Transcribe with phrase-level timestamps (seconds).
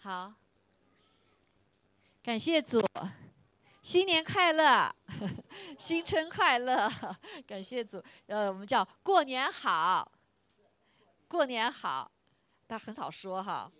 [0.00, 0.32] 好，
[2.22, 2.80] 感谢主，
[3.82, 4.94] 新年快乐，
[5.76, 6.88] 新春快乐，
[7.44, 8.00] 感谢主。
[8.26, 10.08] 呃，我们叫过年好，
[11.26, 12.08] 过年好，
[12.68, 13.70] 大家很少说哈。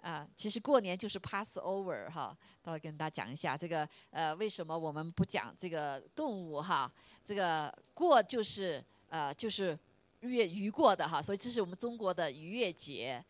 [0.00, 6.90] 啊，其实过年就是 Passover 哈，到时跟大家讲一下这个呃，为什么我们不讲这个动物哈？
[7.22, 9.78] 这个过就是呃就是
[10.20, 13.22] 月鱼过的哈，所以这是我们中国的逾越节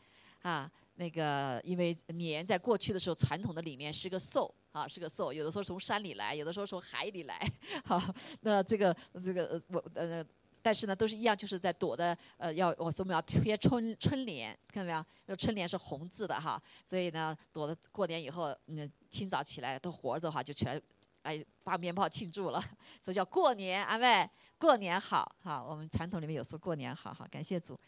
[0.42, 0.70] 啊。
[1.00, 7.40] 那个因为年在过去的时候传统的里面是个寿啊，是个寿，有的时候从山里来，有的时候从海里来，
[7.86, 7.98] 好，
[8.42, 10.22] 那这个这个我呃。
[10.62, 15.02] 但是呢，都是一样，就是在躲的，呃，要我说我们要贴春春联，看到没有？
[15.24, 20.78] 那春联是红字的哈，所以呢，躲的过年以后，嗯，清早起来都活着的话，就全
[21.22, 22.62] 哎发鞭炮庆祝了，
[23.00, 24.28] 所以叫过年，阿妹，
[24.58, 27.80] 过年好，哈，我们传统里面有说过年好，哈，感谢主，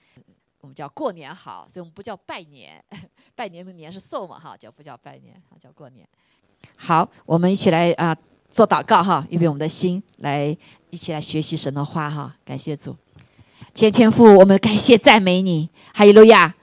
[0.62, 2.82] 我们叫过年好，所以我们不叫拜年，
[3.34, 6.08] 拜年的年是寿嘛，哈，叫不叫拜年，叫过年。
[6.76, 8.16] 好，我们一起来啊。
[8.48, 10.54] 做祷告哈，预备我们的心来
[10.90, 12.36] 一起来学习神的话哈。
[12.44, 12.94] 感谢主，
[13.72, 16.54] 天天父，我们感谢赞美你，哈利路亚。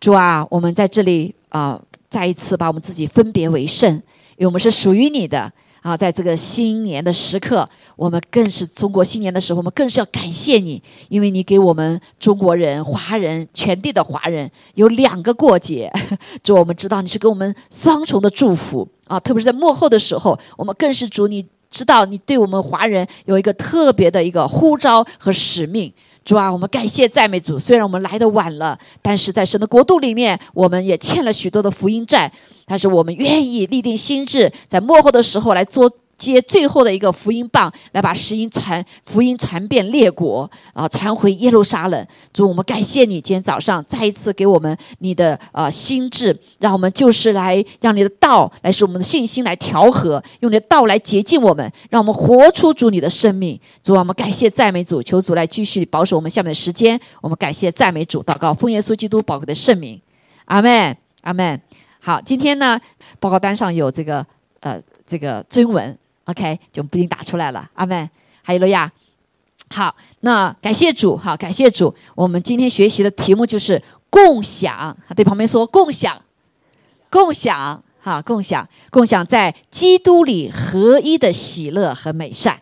[0.00, 3.94] 主啊，我们在这里啊，再一次把我们自己分别为圣，
[4.36, 5.50] 因为我们是属于你的。
[5.88, 15.90] 啊，在这个新年的时刻，我们更是中国新年的时候，我们更是要感谢你，因为你给我们中国人、华人、全地的华人有两个过节。
[16.44, 25.90] 主，我们知道你是给我们双重的祝福啊，特别是在幕后的时候，我们更是主，你知道你对我们华人有一个特别的一个呼召和使命。
[26.28, 27.58] 主啊，我们感谢赞美主。
[27.58, 32.30] 虽然我们来的晚了，但是在神的国度里面，我们也欠了许多的福音债。
[32.66, 35.90] 但是我们愿意立定心智，在幕后的时候来做。
[36.18, 42.06] 接最后的一个福音棒，来把福音传福音传遍列国啊，传回耶路撒冷。
[42.32, 53.58] 主，我们感谢你，今天早上再一次给我们你的呃心智，让我们就是来让你的道来使我们的信心来调和，用你的道来洁净我们，让我们活出主你的生命。
[53.82, 56.98] 主，我们感谢赞美主，求主来继续保守我们下面的时间。
[57.20, 60.00] 我们感谢赞美主，祷告奉耶稣基督宝贵的圣名，
[60.46, 61.60] 阿门，阿门。
[62.00, 62.80] 好，今天呢，
[63.20, 64.26] 报告单上有这个
[64.60, 65.96] 呃这个真文。
[66.28, 67.70] OK，就不一定打出来了。
[67.72, 68.08] 阿门，
[68.42, 68.92] 还有了呀。
[69.70, 71.94] 好，那感谢主，好，感谢主。
[72.14, 74.94] 我们今天学习的题目就是共享。
[75.16, 76.22] 对旁边说共享，
[77.10, 82.60] 共享，哈，共享，共享在基督里合一的喜乐和美善。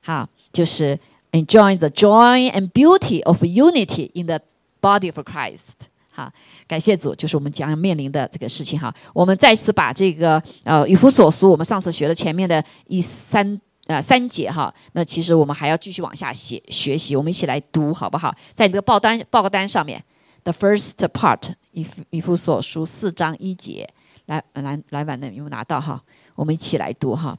[0.00, 0.98] 好，就是
[1.32, 4.40] enjoy the joy and beauty of unity in the
[4.80, 5.88] body of Christ。
[6.14, 6.30] 好，
[6.68, 8.94] 感谢主，就是我们将要面临的这个事情哈。
[9.14, 14.72] 我们再次把这个呃以弗所书，我们上次学了前面的一三呃三节哈。
[14.92, 18.34] 那其实我们还要继续往下写学习，我们一起来读好不好？
[18.54, 20.04] 在你的报单报告单上面
[20.44, 23.88] ，the first part 以以弗所书四章一节，
[24.26, 26.02] 来来来，晚的有没有拿到哈？
[26.34, 27.38] 我们一起来读哈。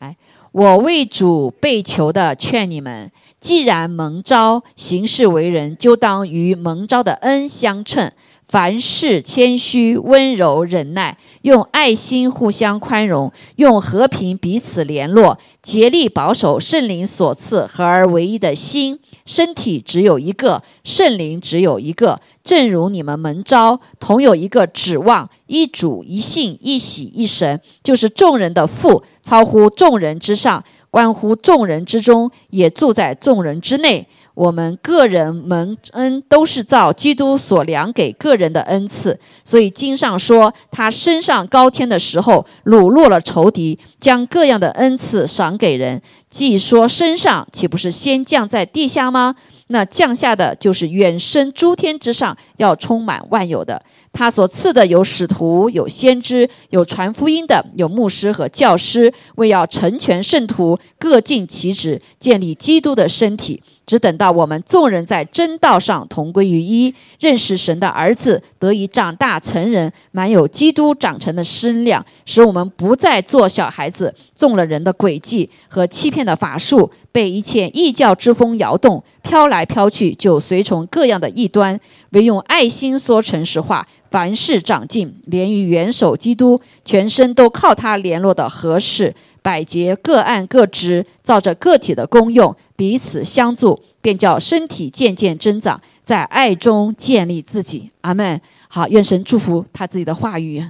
[0.00, 0.14] 来，
[0.52, 3.10] 我为主被求的劝你们。
[3.46, 8.10] 既然蒙召行事为人，就当与蒙召的恩相称。
[8.48, 18.98] 凡事谦虚、温柔、忍耐，用爱心互相宽容，用和平彼此联络，竭力保守圣灵所赐合而为一的心。
[19.24, 22.20] 身体只有一个，圣灵只有一个。
[22.42, 30.64] 正如你们蒙召，同有一个指望，一主、一信、一喜、一神，就是众人的父，超乎众人之上。
[30.90, 34.06] 关乎众人之中，也住在众人之内。
[34.34, 39.18] 我们个人蒙恩，都是照基督所量给个人的恩赐。
[39.46, 46.02] 所以经上说，他升上高天的时候，掳落了仇敌，将各样的恩赐赏给人。
[46.28, 49.36] 既说升上，岂不是先降在地下吗？
[49.68, 53.82] 那降下的就是远升诸天之上，要充满万有的。
[54.12, 63.62] 他所赐的有使徒，有先知，有传福音的，有牧师和教师，为要成全圣徒，各尽其职，建立基督的身体。
[63.84, 81.78] 只等到我们众人在真道上同归于一，认识神的儿子，得以长大成人，满有基督长成的身量，使我们不再做小孩子，中了人的诡计和欺骗的法术，被一切异教之风摇动，飘来飘去，就随从各样的异端，
[82.10, 89.14] 唯用爱心说诚实话，凡事长进，连于元首基督，全身都靠他联络的合适。
[89.42, 97.90] 百节各按各职，照着个体的功用彼此相助，便叫身体渐渐增长，在爱中建立自己。
[98.00, 98.40] 阿门。
[98.68, 100.62] 好，愿神祝福他自己的话语。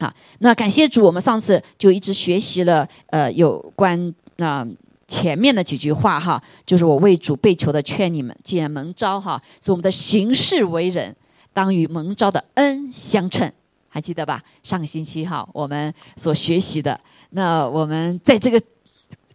[0.00, 4.66] 好，那感谢主，我们上次就一直学习了呃有关那
[5.06, 11.14] 前面的几句话哈，就是我为主被求的劝你们，既然蒙召哈，是我们的行事为人
[11.52, 13.50] 当与蒙召的恩相称。
[13.88, 14.42] 还记得吧？
[14.62, 16.98] 上个星期哈，我们所学习的，
[17.30, 18.58] 那我们在这个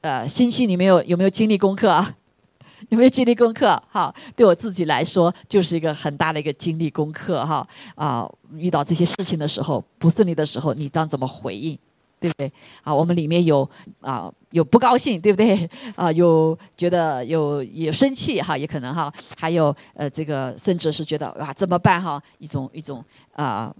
[0.01, 2.15] 呃星期里面有有没有经历功课啊？
[2.89, 3.79] 有没有经历功课？
[3.91, 8.27] 哈，对我自己来说，就是一个很大的一个经历功课哈啊！
[8.55, 11.77] 遇到这些事情的时候，不顺利的时候，你当怎么回应？
[12.19, 12.51] 对不对？
[12.83, 13.69] 啊，我们里面有
[14.01, 15.69] 啊，有不高兴，对不对？
[15.95, 22.21] 啊，有觉得有有生气哈，也可能哈，还有呃，这个甚至是觉得哇，怎么办哈？
[22.39, 23.03] 一种一种
[23.33, 23.73] 啊。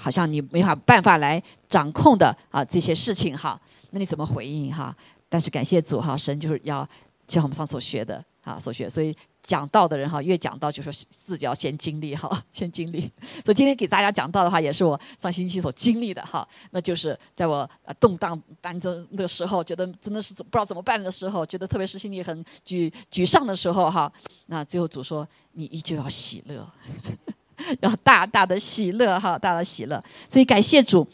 [0.00, 4.94] 好像你没法办法来掌控的啊这些事情哈，那你怎么回应哈？
[5.28, 6.88] 但是感谢主哈，神就是要
[7.26, 9.12] 就像我们上所学的啊所学，所以
[9.48, 13.10] 讲道的人哈，越讲到就说自己要先经历哈， 先经历。
[13.44, 17.68] 所以今天给大家讲到的话，也是我上星期所经历的哈，那就是在我
[17.98, 24.12] 动荡当中的时候，觉得真的是不知道怎么办的时候，觉得特别是心里很沮沮丧的时候哈，
[24.46, 26.70] 那最后主说你依旧要喜乐。
[27.80, 30.00] 要大大的喜乐哈，大大的喜乐。
[30.28, 31.04] 所以感谢主，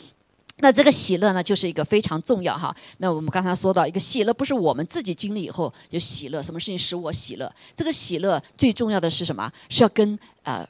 [0.58, 2.74] 那这个喜乐呢，就是一个非常重要哈。
[2.98, 7.52] 那我们刚才说到一个喜乐，不是我们自己经历以后就喜乐，什么事情使我喜乐？
[7.74, 9.50] 这个喜乐最重要的是什么？
[9.68, 10.66] 是要跟呃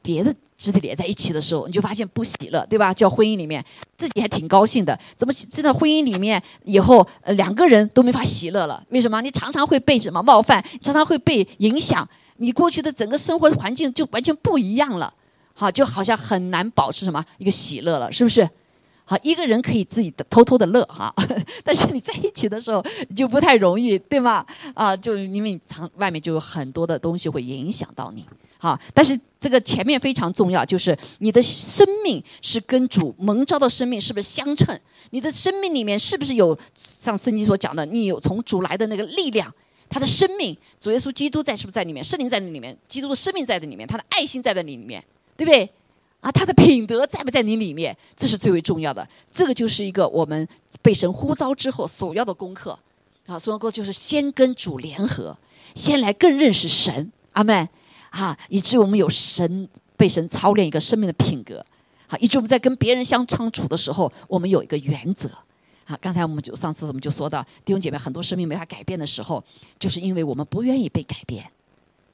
[0.00, 2.94] 别的肢体连在一起的时候，你就发现不喜乐，对吧？
[2.94, 3.62] 叫婚姻里面
[3.98, 8.82] 自己还挺高兴的，怎么进到婚姻里面以后，呃两个人都没法喜乐了？
[8.88, 9.20] 为什么？
[9.20, 10.64] 你常常会被什么冒犯？
[10.80, 12.08] 常常会被影响。
[12.38, 15.12] 你过去的整个生活环境就完全不一样了，
[15.54, 18.48] 好，就好像很难保持什么一个喜乐了，是不是？
[19.08, 21.14] 好，一个人可以自己的偷偷的乐哈，
[21.62, 24.44] 但是你在一起的时候就不太容易，对吗？
[24.74, 28.26] 啊，就因为你藏外面就有很多的东西会影响到你，
[28.58, 34.76] 好，但是这个前面非常重要，就是你的生命是跟主蒙召的生命是不是相称？
[35.10, 39.54] 你的生命里面是不是有像圣经所讲的，你有从主来的那个力量？
[39.88, 42.02] 他的生命，主耶稣基督在是不是在里面？
[42.02, 45.00] 圣灵在那里面，基督的生命在这里面，他的爱心在那里面，
[45.36, 45.70] 对不对？
[46.26, 47.96] 啊，他的品德在不在你里面？
[48.16, 49.08] 这是最为重要的。
[49.32, 50.48] 这个就是一个我们
[50.82, 52.76] 被神呼召之后首要的功课。
[53.26, 55.38] 啊，所要功就是先跟主联合，
[55.76, 57.12] 先来更认识神。
[57.34, 57.68] 阿门。
[58.10, 61.64] 啊，以致我们有神被神操练一个生命的品格。
[62.08, 65.30] 好，以致我们在跟别人相处的时候，我们有一个原则。
[65.84, 69.44] 好，刚才我们就上次我们就说到弟兄姐妹很多生命没法改变的时候，
[69.78, 71.48] 就是因为我们不愿意被改变，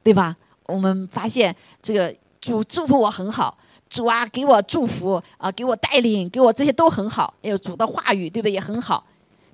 [0.03, 0.37] 对吧？
[0.67, 3.56] 我们发现这个主祝福我很好，
[3.92, 8.52] 主啊给我祝福啊，给我带领，给我这些都很好，还有主的话语，对不对？
[8.52, 9.04] 也很好。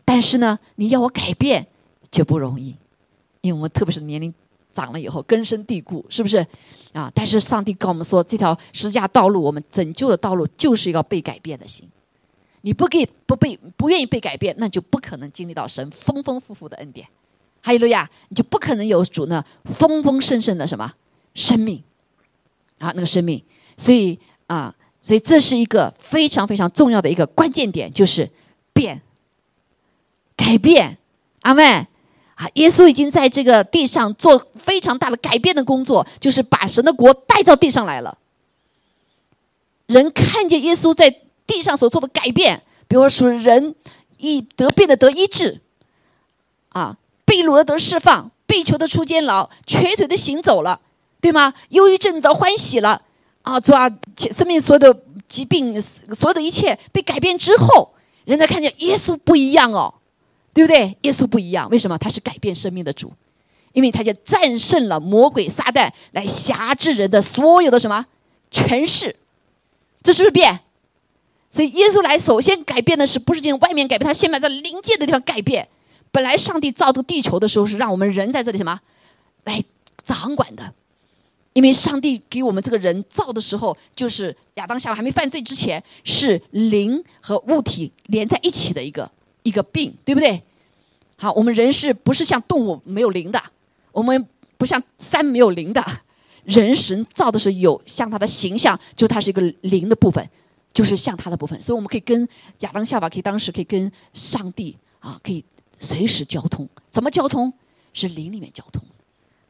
[0.04, 1.66] 但是呢，你要我改变
[2.08, 2.76] 就不容易，
[3.40, 4.32] 因为我们特别是年龄
[4.72, 6.46] 长了以后根深蒂固，是不是？
[6.92, 7.10] 啊！
[7.12, 11.86] 但是上帝跟我们说，这条十字架道路，我们拯救的道路就是要被改变的心。
[12.60, 17.06] 你不给不被不愿意被改变，那就不可能经历到神丰丰富富的恩典。
[17.60, 20.94] 还有路亚，你就不可能有主那丰丰盛盛的什么
[21.34, 21.82] 生命
[22.78, 23.42] 啊，那个生命。
[23.76, 24.18] 所以
[24.48, 28.28] 啊，所以这是一个非常非常重要的一个关键点，就是
[28.72, 29.00] 变
[30.36, 30.98] 改变。
[31.42, 31.86] 阿妹
[32.34, 38.18] 啊，耶稣已经在这个地上做非常大的改变的工作，就是把神的国带到地上来了。
[39.86, 41.20] 人看见耶稣在。
[41.48, 43.74] 地上所做的改变，比如说人
[44.18, 45.62] 一得病的得医治，
[46.68, 50.78] 啊，被掳的得释放，被囚的出监牢，瘸腿的行走了，
[51.22, 51.54] 对吗？
[51.70, 53.00] 忧郁症得欢喜了，
[53.48, 57.94] 啊，主啊，生命所有的疾病，所有的一切被改变之后，
[58.26, 59.94] 人才看见耶稣不一样哦，
[60.52, 60.94] 对不对？
[61.00, 61.96] 耶稣不一样，为什么？
[61.96, 63.10] 他是改变生命的主，
[63.72, 68.04] 因为他就战胜了魔鬼撒旦来辖制人的所有的什么
[68.50, 69.16] 权势，
[70.02, 70.60] 这是不是变？
[71.48, 75.66] 所以耶稣来，首先改变的是不是进外面改变，他先把在灵界的地方改变。
[76.10, 78.78] 本来上帝造这个地球的时候，是让我们人在这里什么
[79.44, 79.64] 来
[80.04, 80.74] 掌管的，
[81.58, 89.10] 因为上帝给我们这个人造的时候，就是亚当夏娃还没犯罪之前，是灵和物体连在一起的一个
[89.42, 90.40] 一个病，对不对？
[91.16, 93.42] 好，我们人是不是像动物没有灵的？
[93.90, 94.24] 我们
[94.56, 95.84] 不像山没有灵的，
[96.44, 100.30] 人神造的是有像他的形象，就它是一个灵的部分。
[100.72, 102.28] 就是像他的部分，所以我们可以跟
[102.60, 105.44] 亚当夏娃，可以当时可以跟上帝啊，可以
[105.80, 106.68] 随时交通。
[106.88, 107.52] 怎么交通？
[107.92, 108.80] 是灵里面交通，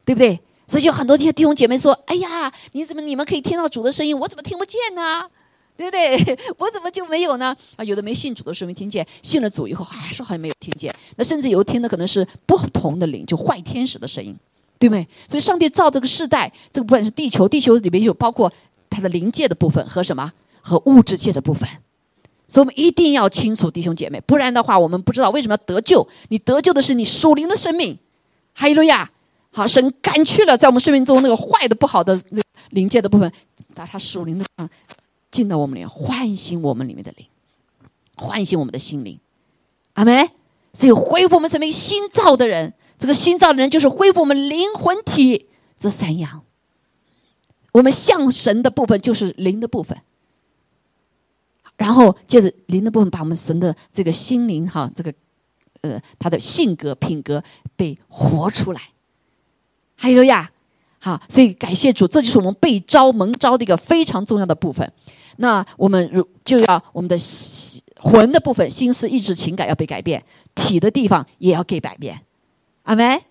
[0.03, 0.39] 对不对？
[0.69, 5.27] 所以有很多弟兄姐妹说：“哎呀，你怎么你们可以听到主的声音，我怎么听不见呢？
[5.75, 6.37] 对不对？
[6.59, 7.55] 我怎么就没有呢？
[7.75, 10.93] 啊，有的没信主的时候没听见，信了主以后还是好像没有听见。
[11.15, 14.37] 那甚至有听的可能是不同的灵，就坏天使的声音，
[14.77, 15.07] 对不对？
[15.27, 18.51] 所以上帝造这个世代，这个部分是地球，地球里面有包括
[18.89, 20.31] 它的灵界的部分和什么？
[20.61, 21.67] 和物质界的部分，
[22.47, 26.05] 所以我们一定要清楚弟兄姐妹，不然的话，我们不知道为什么要得救。
[26.27, 27.97] 你得救的是你属灵的生命，
[28.53, 29.09] 哈利路亚！
[29.51, 33.31] 好，神赶去了在我们生命中那个坏的、不好的那灵界的部分，
[33.73, 34.69] 把它属灵的啊
[35.31, 37.25] 进到我们里面，唤醒我们里面的灵，
[38.15, 39.19] 唤醒我们的心灵。
[39.93, 40.29] 阿门。
[40.71, 45.47] 所以恢复我们成为新造的人，这个新造的人就是恢复我们灵魂体
[45.79, 46.43] 这三样。
[47.71, 49.99] 我们像神的部分就是灵的部分，
[51.75, 55.11] 然后接着灵的部分把我们神的这个心灵哈，这个
[55.81, 57.43] 呃他的性格品格
[57.75, 58.79] 被活出来。
[60.01, 60.49] 还有呀，
[60.99, 64.89] 好，所以感谢主，这就是我们被招蒙招的一个非常重要的部分。
[65.37, 67.17] 那我们如就要我们的
[67.97, 70.23] 魂的部分，心思意志情感要被改变，
[70.55, 72.17] 体的地方也要给改变。
[72.83, 73.21] 阿门。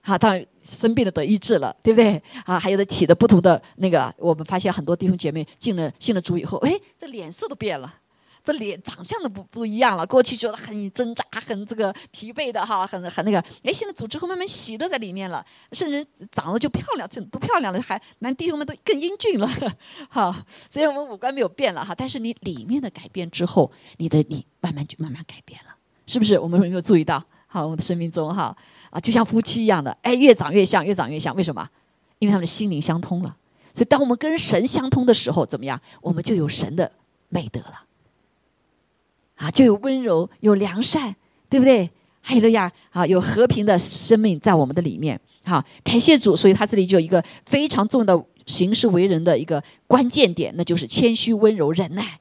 [0.00, 2.22] 好，当然生病了得医治了，对不对？
[2.44, 7.92] 啊，还有的体的不同的那个，我们发现很多弟兄姐妹进了信了主以后，哎，这脸色都变了，
[8.44, 10.06] 这脸长相都不不一样了。
[10.06, 19.50] 过去觉得很挣扎、很这个疲惫的哈，很很那个，哎，现在组织会慢慢喜乐在里面了，甚至长得就漂亮，这都漂亮了，还男弟兄们都更英俊了。
[20.10, 20.34] 好，
[20.70, 25.74] 虽然我们五官没有变了哈，但是你里面的改变之后，你的你慢慢就慢慢改变了，
[26.06, 26.38] 是不是？
[26.38, 27.24] 我们有没有注意到？
[27.46, 28.54] 好，我们的生命中哈。
[28.90, 31.34] 啊，就像夫妻一样的，哎，越长越像，越长越像。
[31.34, 31.68] 为什么？
[32.18, 33.36] 因为他们的心灵相通了。
[33.72, 35.80] 所以，当我们跟神相通的时候，怎么样？
[36.00, 36.92] 我们就有神的
[37.28, 37.82] 美德了。
[39.36, 41.14] 啊，就有温柔，有良善，
[41.48, 41.90] 对不对？
[42.20, 45.20] 还有呀，啊，有和平的生命在我们的里面。
[45.44, 46.34] 好，感谢主。
[46.34, 52.18] 所以他这里就有一个非常重要的行事为人的一个关键点，那就是谦虚、温柔、忍耐。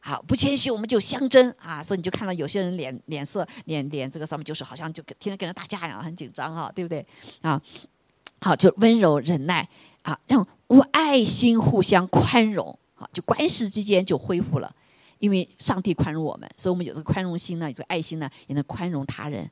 [0.00, 7.06] 好，不谦虚我们就相争啊，所以你就看到有些人脸脸色脸脸这个上面就是好像就天天跟人打架一样，很紧张哈，对不对？
[7.40, 7.58] 啊，
[8.42, 9.66] 好，就温柔忍耐
[10.02, 14.70] 啊，让无爱心互相宽容，啊，就关系之间就恢复了，
[15.18, 19.48] 因为上帝宽容我们，所以我们有这个宽容心呢，有这个爱心呢，也能宽容他人。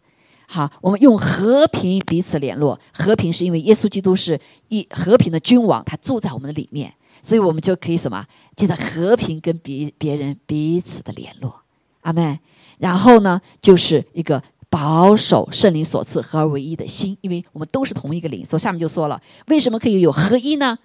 [0.48, 4.38] 好，我们用和平彼此联络，和平是因为耶稣基督是
[4.68, 6.92] 一和平的君王，他住在我们的里面。
[7.22, 8.26] 所以我们就可以什么，
[8.56, 11.62] 记得和平跟别别人彼此的联络，
[12.00, 12.38] 阿门。
[12.78, 18.44] 然后呢，就是一个保守圣灵所赐合而为一的心，因为我们都是同一个灵。
[18.44, 20.76] 所以下面就说了，为什么可以有合一呢？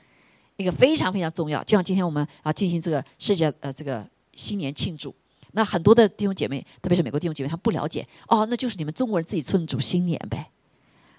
[0.58, 1.64] 一个非常非常重要。
[1.64, 4.08] 就像今天我们啊进行这个世界呃这个
[4.38, 5.14] 新年庆祝，
[5.52, 10.50] 那很多的弟兄姐妹，特别是美国弟兄姐妹，他们不了解哦，那就是你们中国人自己庆祝新年呗。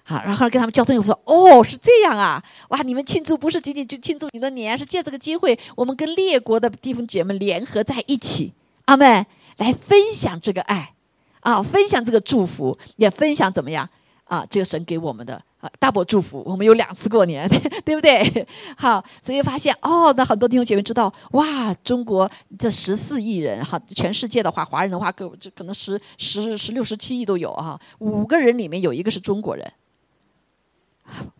[0.03, 2.43] 好，然后跟他们交通，我说：“哦，是这样啊！
[2.69, 8.51] 哇，你们庆祝不是仅仅就庆祝你的年，是借这个机会，我们跟列国的弟兄姐妹联合在一起，
[8.85, 10.95] 阿妹来分享这个爱，
[11.41, 13.87] 啊，分享这个祝福，也分享怎么样
[14.29, 14.45] 啊？
[14.49, 17.49] 这个神给我们的啊，double 祝福，我们有两次过年，
[17.83, 18.47] 对不对？
[18.77, 29.69] 好，所以发现哦，那很多弟兄姐妹知道，哇，中国这十四亿人，哈，全世界的话，华人的话，可这可能十十十六十七亿都有哈，五个人里面有一个是中国人。”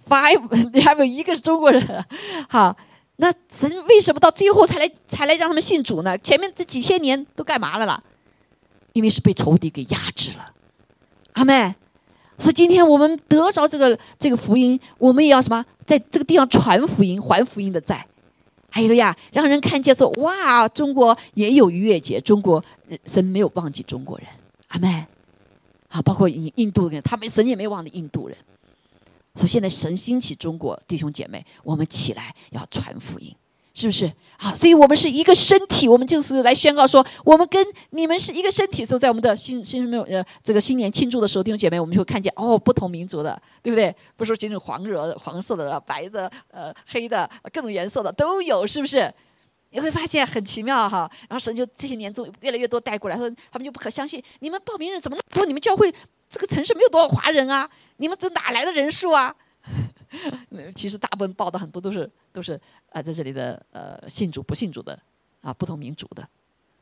[0.10, 2.06] Five，你 还有一个是中国人，
[2.50, 2.76] 好，
[3.18, 6.18] 那神为什么到最后才来才来让他们信主呢？
[6.18, 8.02] 前面这几千年都干嘛了啦？
[8.94, 10.54] 因为是被仇敌给压制了，
[11.34, 11.76] 阿妹。
[12.40, 18.06] 所以今天我们得着这个这个福音，我们也要什么，在这个地方传福音、还福音的债。
[18.72, 22.64] 还有呀，让人看见说，哇，中国也有逾越节，中国
[23.06, 24.28] 神没有忘记中国人，
[24.70, 25.06] 阿妹。
[25.90, 28.38] 啊，包括印印度人，他们神也没忘记印度人。
[29.36, 33.36] 说现在神兴起中国弟兄姐妹，我们起来要传福音，
[33.80, 34.12] 是不是？
[34.38, 38.84] 好，所以我们是一个身体，我们就是来宣告说，我们跟你们是一个身体。
[38.84, 43.96] 所以在我们的新新没有呃这个新年庆祝的时候，弟兄姐妹，我们就会看见哦，不同民族的，对不对？
[44.18, 49.14] 不是说仅仅黄热黄色的、白的、呃黑的各种颜色的都有，是不是？
[49.72, 51.10] 你会发现很奇妙哈。
[51.30, 55.46] 然后神就这些年中越来越多带过来，说他们就不可相信，你们报名人怎么那么多？
[55.46, 55.94] 你们教会
[56.30, 57.70] 这个城市没有多少华人啊？
[57.98, 59.34] 你们这哪来的人数啊？
[60.76, 62.60] 其实大部分报的很多都是都是
[62.92, 64.98] 啊，在这里的呃信主不信主的
[65.42, 66.28] 啊，不同民族的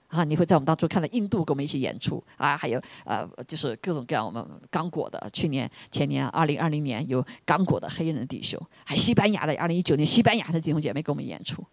[0.07, 11.63] 啊，你会在我们当中看到印度跟我们一起演出啊，还有呃就是各种各样我们刚果的，去年前年二零二零年有刚果的黑人弟兄，还有西班牙的二零一九年西班牙的弟兄姐妹跟我们演出，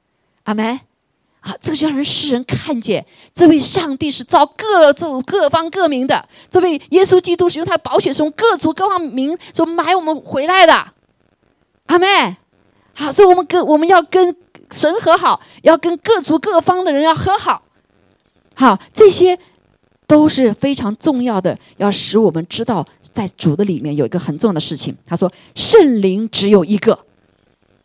[0.45, 0.81] 阿门。
[1.41, 10.95] 啊，这就让人世人看见，这位上帝是造各族各方各民的，这位耶稣基督是用他的宝血从各族各方民所买我们回来的，
[11.87, 12.37] 阿妹。
[12.95, 14.35] 好，所以我们跟我们要跟
[14.71, 17.63] 神和好，要跟各族各方的人要和好，
[18.55, 19.39] 好，这些
[20.07, 24.97] 都是非常重要的，要使我们知道，在主的里面有一个很重要的事情。
[25.05, 26.99] 他说，圣灵只有一个，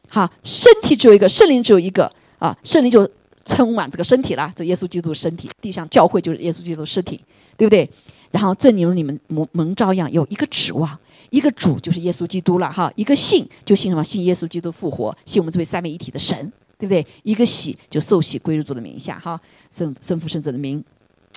[0.09, 3.09] 好，身体只有一个，圣灵只有一个啊，圣灵就。
[3.45, 7.19] 充满这个身体啦，这耶稣基督身体，地上教会就是耶稣基督身体，
[7.57, 7.89] 对不对？
[8.29, 10.87] 然后正如你们蒙蒙召一样，有一个指望，
[11.29, 14.03] 一个主就是耶稣基督了哈，一个信就信什么？
[14.03, 17.05] 信耶稣基督复活，信我们这位三位一体的神，对不对？
[17.23, 20.83] 一个喜就受洗归入主的名下，哈，圣圣父圣子的名，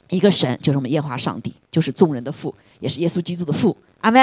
[0.08, 3.76] 一个神就是我们耶和华上帝，就是众人的父，也是耶稣基督的父。
[4.00, 4.20] 阿妹，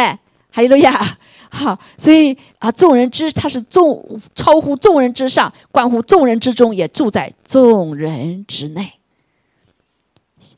[0.52, 1.18] 哈利路亚，
[1.50, 8.94] 好，所以啊，众人之他是众超乎众人之上，关乎众人之中，也住在众人之内。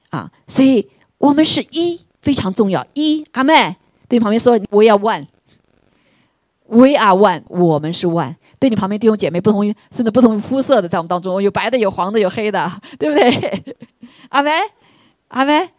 [0.09, 0.87] 啊，所以
[1.17, 3.75] 我们是一非常重要，一阿妹
[4.11, 8.35] 对你旁边说，We are one，We are one，我们是 one。
[8.59, 13.63] 对你旁边弟兄姐妹，不同甚至不同肤色的，在我们当中有白的，有黄的，有黑的，对不对？
[14.27, 14.51] 阿妹，
[15.29, 15.69] 阿妹，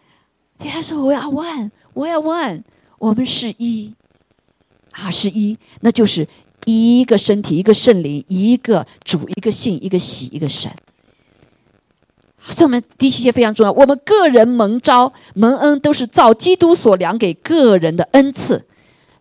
[0.58, 2.62] 他说 We are one，We are one，
[2.98, 3.92] 我们是一，
[4.92, 6.26] 啊是一，那就是
[6.64, 10.72] 一个身体，一个圣灵，一个主，一个信，一个喜，一个神。
[12.44, 13.72] 所以我们第七节非常重要。
[13.72, 18.64] 我们个人蒙召蒙恩，都是照基督所量给个人的恩赐。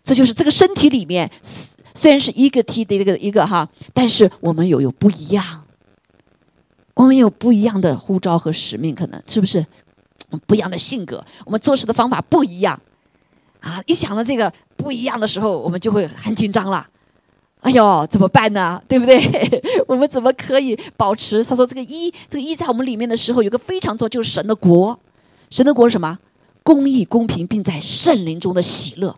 [0.04, 1.30] 这就是这个身体里面，
[1.94, 5.64] 虽然是一个 T 的一个一个哈，但是我们有有不一样。
[6.94, 9.66] 我们有不一样的呼召和使命，可能是不是
[10.46, 11.24] 不一样的性格？
[11.46, 12.80] 我们做事的方法不一样
[13.60, 13.82] 啊！
[13.86, 16.88] 一想到这个不一样的时候，我们就会很紧张了。
[17.62, 18.82] 哎呦，怎么办呢？
[18.90, 19.22] 对不对？
[19.88, 21.44] 我们怎么可以保持？
[21.44, 25.00] 他说：“这个一，这个一在我们里面的时候，有个非常重要，就是神的国。
[25.50, 26.18] 神的国是什么？
[26.64, 29.16] 公义、公平，并在圣灵中的喜乐。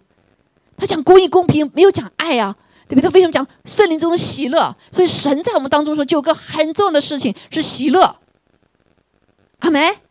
[0.78, 2.56] 他讲公义、公平，没有讲爱啊，
[2.88, 3.04] 对不对？
[3.04, 4.76] 他为什么讲圣灵中的喜乐？
[4.92, 8.18] 所以神在我们当中说，就有个很重要的事情是喜乐。
[9.60, 10.03] 阿门。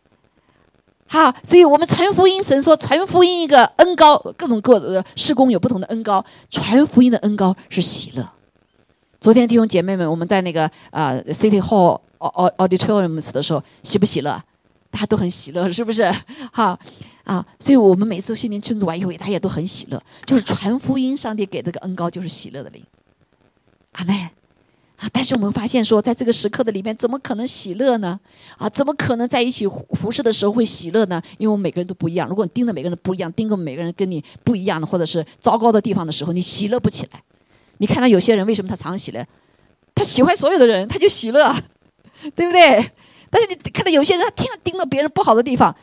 [1.13, 8.27] 好，所以我们传福音，神说传福音一个恩高，各种各的施工有不同的恩高，传福音的恩高是喜乐。
[9.21, 14.43] 昨天弟兄姐妹们，我们在那个啊 City Hall Auditorium 的时候，喜不喜乐？
[14.89, 16.11] 大家都很喜乐，是不是？
[16.51, 16.79] 好
[17.25, 22.83] 啊，所以我们每次新年庆祝完以后，大家也都很喜乐，就是传福音，上帝给这个恩高就是喜乐的灵。
[23.91, 24.31] 阿妹。
[25.11, 28.17] 但是我们发现说，在这个时刻的里面，怎么可能喜乐呢？
[28.57, 31.21] 啊，怎么可能在一起服侍的时候会喜乐呢？
[31.37, 32.29] 因为我们每个人都不一样。
[32.29, 37.21] 如果你盯着每个人不一样，盯着每个人跟你不一样的，或者是糟糕的地方的时候，你喜乐不起来。
[37.79, 39.27] 你看到有些人为什么他常喜乐？
[39.93, 41.53] 他喜欢所有的人，他就喜乐，
[42.35, 42.91] 对不对？
[43.29, 45.75] 但是你看到有些人，他天天盯着别人不好的地方，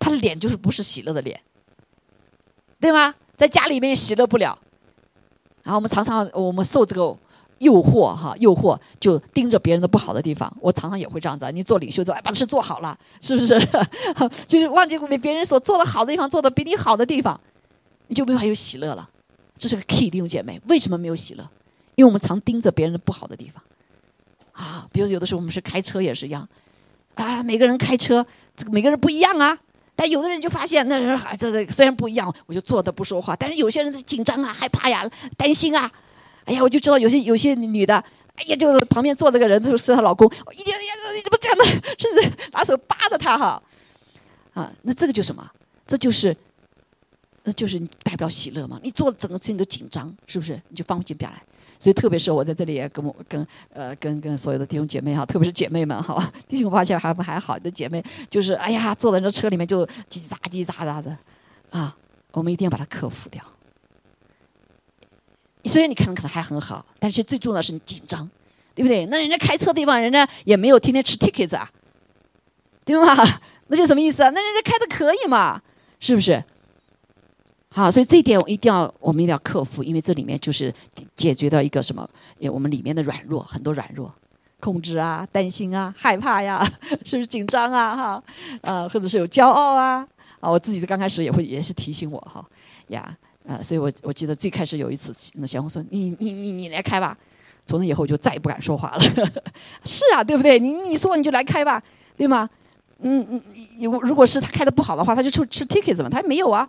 [0.00, 1.40] 他的脸就是不是喜乐的脸，
[2.80, 3.14] 对吗？
[3.36, 4.58] 在家里面喜乐不了。
[5.62, 7.16] 然后我们常常我们受这个。
[7.58, 10.52] 诱惑哈，诱惑就盯着别人的不好的地方。
[10.60, 13.58] 我常常也会这样子，你做领袖做，哎，把事做好了，是不是？
[14.46, 17.40] 就是忘记别别人所做的好的地方，做的比你好的地方，
[18.06, 19.08] 你就没法有喜乐了。
[19.56, 21.42] 这是个 key，弟兄姐妹，为什么没有喜乐？
[21.96, 23.62] 因为我们常盯着别人的不好的地方。
[24.52, 26.48] 啊，比如有的时候我们是开车也是一样，
[27.14, 28.24] 啊，每个人开车，
[28.56, 29.58] 这个每个人不一样啊。
[29.96, 33.34] 但有的人就发现，那人孩子虽然不一样，我就坐的不说话。
[33.34, 35.04] 但是有些人紧张啊，害怕呀，
[35.36, 35.90] 担心啊。
[36.48, 37.94] 哎呀，我就知道有些有些女的，
[38.36, 41.64] 哎呀，就旁边坐这个人就是她老公，一点呀，你怎么这样的？
[41.98, 43.62] 甚至拿手扒着他哈，
[44.54, 45.46] 啊，那这个就什么？
[45.86, 46.34] 这就是，
[47.44, 48.80] 那就是你代表喜乐嘛。
[48.82, 50.58] 你做整个事情都紧张，是不是？
[50.68, 51.42] 你就放不进表来。
[51.78, 61.16] 所以特别是我在这里也跟我跟呃跟跟所有的弟兄姐妹哈，特别是姐妹们哈，弟兄发现还不还好的姐妹，就是哎呀，坐在那车里面就叽喳叽喳喳的，
[61.70, 61.94] 啊，
[62.32, 63.42] 我们一定要把它克服掉。
[65.68, 68.28] 虽然你看可能还很好，但是最重要的是你紧张，
[68.74, 69.04] 对不对？
[69.06, 71.70] 那人家开车的地方，人家也没有天天吃 tickets 啊，
[72.84, 73.14] 对吗？
[73.68, 74.30] 那就什么意思啊？
[74.30, 75.60] 那人家开的可以嘛，
[76.00, 76.42] 是不是？
[77.70, 80.72] 好，所以这一点我一定要，我们一定要克服，因为这里面就是
[81.14, 82.08] 解决到一个什么？
[82.50, 84.10] 我们里面的软弱，很多软弱，
[84.58, 86.66] 控制啊，担心啊，害怕呀，
[87.04, 87.94] 是不是紧张啊？
[87.94, 88.22] 哈，
[88.62, 90.06] 呃，或者是有骄傲啊？
[90.40, 92.42] 啊，我自己刚开始也会也是提醒我哈，
[92.88, 93.14] 呀。
[93.48, 97.16] 啊，所以我我记得最开始有一次，那小红说：“你你你你来开吧。”
[97.64, 99.00] 从那以后就再也不敢说话了。
[99.84, 100.58] 是啊，对不对？
[100.58, 101.82] 你你说你就来开吧，
[102.16, 102.48] 对吗？
[103.00, 103.42] 嗯嗯，
[103.80, 106.68] 如如果是他开的不好的话，他就出吃 tickets 嘛，他没有啊。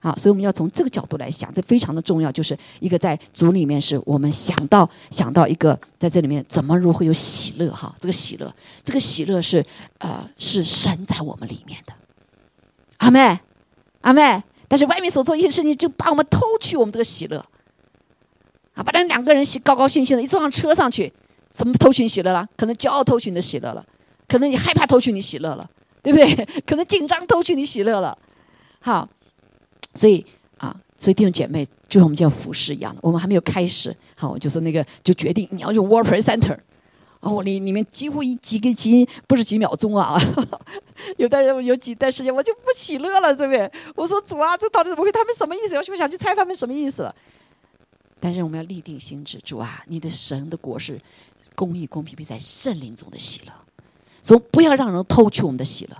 [0.00, 2.30] 啊，所以我们要从这个角度来想，这非常的重要。
[2.30, 7.94] 就是一个在组里面，是我们想到想到一个在这里面怎么如何有喜乐哈？
[8.00, 9.64] 这个喜乐，这个喜乐是
[9.98, 11.92] 呃是神在我们里面的。
[12.98, 13.40] 阿妹，
[14.02, 14.42] 阿妹。
[14.68, 17.38] 但是外面所做一些事情，就把我们偷取我们这个喜乐，
[18.74, 21.12] 啊，把那两个人喜高高兴兴的一坐上车上去，
[21.50, 22.48] 怎么偷取喜乐了？
[22.56, 23.84] 可能骄傲偷取你的喜乐了，
[24.26, 25.68] 可能你害怕偷取你喜乐了，
[26.02, 26.34] 对不对？
[26.66, 28.16] 可能紧张偷取你喜乐了，
[28.80, 29.08] 好，
[29.94, 30.24] 所以
[30.58, 36.58] 啊，所以弟兄姐妹，就像我们叫服饰一样的，我们还没有开始，好，我就说那个就决定你要用 w o r Presenter。
[37.26, 40.16] 哦，里里面几乎一几个几不是几秒钟啊，
[41.18, 43.68] 有的人有几段时间我就不喜乐了，对不对？
[43.96, 45.10] 我说主啊，这到底怎么会？
[45.10, 45.76] 他们什么意思？
[45.76, 47.12] 我就想去猜他们什么意思。
[48.20, 51.00] 但是我们要立定心志，主啊，你的神的国是
[51.54, 53.52] 公义、公平，必在圣灵中的喜乐。
[54.22, 55.96] 所以不要让人偷去我们的喜乐。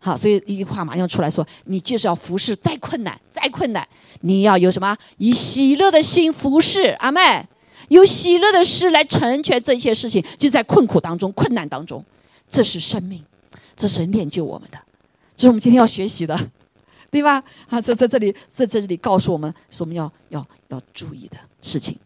[0.00, 3.86] 好，所以一句话马上出来说：你就是要服侍，再困难，再困难，
[4.20, 4.96] 你要有什么？
[5.16, 6.96] 以喜乐的心服侍。
[7.00, 7.44] 阿妹，
[7.88, 12.04] 有喜乐的事来成全这些事情，就在困苦当中、困难当中，
[12.48, 13.24] 这是生命，
[13.76, 14.78] 这是练就我们的，
[15.36, 16.38] 这是我们今天要学习的，
[17.10, 17.42] 对吧？
[17.68, 21.98] 啊，在在这里，在在这里告诉我们，是我们要要要注意的事情。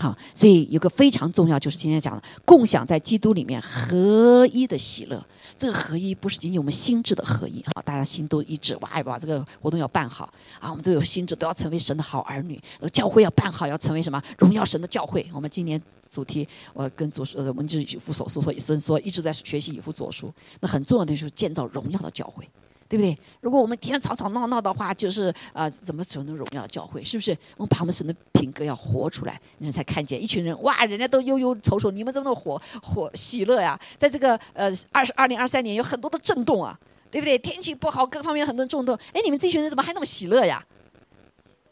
[0.00, 5.22] 好，所以有个非常重要，就是今天讲的共享在基督里面合一的喜乐。
[5.58, 12.58] 这个合一不是仅仅我们心智的合一，哈，大家心都一致，哇，把这个活动要办好啊，我们都有心智，都要成为神的好儿女。
[12.90, 14.22] 教会要办好，要成为什么？
[14.38, 15.28] 荣耀神的教会。
[15.34, 20.32] 我们今年主题，我跟主呃，我们就是以弗所书，所以说一直在学习以弗所书。
[20.60, 22.48] 那很重要的就是建造荣耀的教会。
[22.90, 23.16] 对不对？
[23.40, 27.04] 如果我们天天吵吵闹闹的话，就是啊，怎么走能荣耀教会？
[27.04, 27.30] 是不是？
[27.56, 33.78] 我们把我们神的品格要活出来，人才看见一群人哇，人家都忧忧愁愁，你们怎么那么活活喜乐呀？
[33.96, 36.76] 在这个呃二二零二三年有很多的震动啊，
[37.12, 37.38] 对不对？
[37.38, 40.60] 天气不好，各方面很多震动，哎，你们这群人怎么还那么喜乐呀？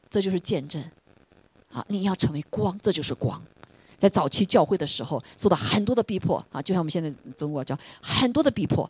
[0.09, 0.81] 这就是见证，
[1.73, 3.43] 啊，你要成为光，这就是光。
[3.99, 8.89] 在早期教会的时候，受到很多的逼迫啊，就像我们现在中国叫很多的逼迫。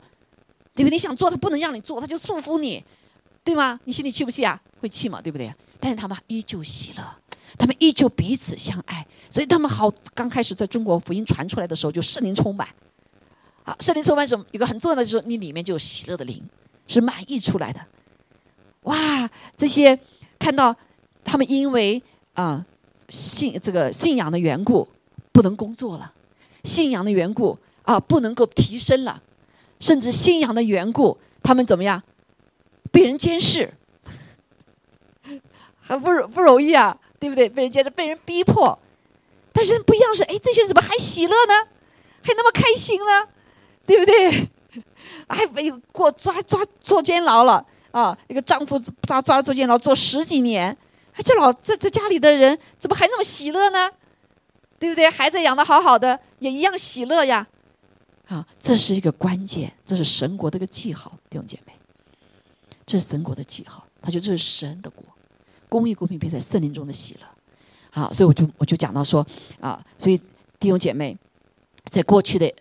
[0.78, 0.90] 对不对？
[0.90, 2.84] 你想做，他不能让你做，他就束缚你，
[3.42, 3.80] 对吗？
[3.82, 4.60] 你心里气不气啊？
[4.80, 5.52] 会气嘛，对不对？
[5.80, 7.02] 但是他们依旧喜乐，
[7.58, 9.92] 他们依旧彼此相爱，所以他们好。
[10.14, 12.68] 刚开始在中国福音传出来的时候，就圣灵充满。
[13.64, 14.44] 啊，圣灵充满什么？
[14.52, 16.40] 一个很重要的就是你里面就有喜乐的灵，
[16.86, 17.80] 是满溢出来的。
[18.82, 19.98] 哇，这些
[20.38, 20.74] 看到
[21.24, 22.00] 他们因为
[22.34, 22.64] 啊
[23.08, 24.86] 信这个信仰的缘故
[25.32, 26.12] 不能工作了，
[26.62, 29.20] 信仰的缘故啊不能够提升了。
[29.80, 32.02] 甚至信仰的缘故，他们怎么样？
[32.90, 33.72] 被人监视，
[35.80, 37.48] 很不容不容易啊，对不对？
[37.48, 38.78] 被人监视，被人逼迫。
[39.52, 41.54] 但是不一样是，哎，这些人怎么还喜乐呢？
[42.22, 43.28] 还那么开心呢？
[43.86, 44.48] 对不对？
[45.28, 48.16] 还被过抓抓坐监牢了啊！
[48.28, 50.76] 一个丈夫抓抓坐监牢坐十几年，
[51.24, 53.90] 这老这这家里的人怎么还那么喜乐呢？
[54.78, 55.10] 对不对？
[55.10, 57.46] 孩子养的好好的，也一样喜乐呀。
[58.28, 61.72] 啊，这是一个关键，这是神国的一个记号，弟兄姐妹，
[62.84, 63.86] 这是神国的记号。
[64.02, 65.02] 他觉得这是神的国，
[65.66, 67.26] 公义公平便在圣灵中的喜乐。
[67.90, 69.26] 好，所以我就我就讲到说
[69.60, 70.18] 啊，所以
[70.60, 71.16] 弟兄姐妹，
[71.86, 72.54] 在过去的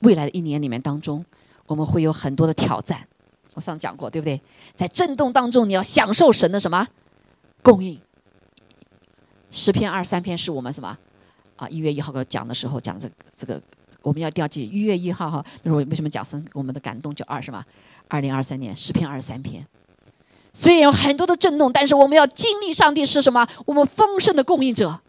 [0.00, 1.24] 未来的一年里面当中，
[1.64, 3.08] 我们会有很多的挑战。
[3.54, 4.38] 我上次讲过，对不对？
[4.74, 6.86] 在震动当中，你要享受神的什么
[7.62, 7.98] 供应？
[9.50, 10.98] 十篇二十三篇是我们什么
[11.56, 11.66] 啊？
[11.70, 13.58] 一月一号讲的时候讲这这个。
[14.06, 17.64] 我们要调记一月一号哈，那是为什么讲神我们的感动就二是吗？
[18.06, 19.66] 二零二三年十篇二十三篇，
[20.52, 23.44] 虽然有很多的震动，但是我们要经历上帝是什么？
[23.64, 25.00] 我们丰盛的供应者，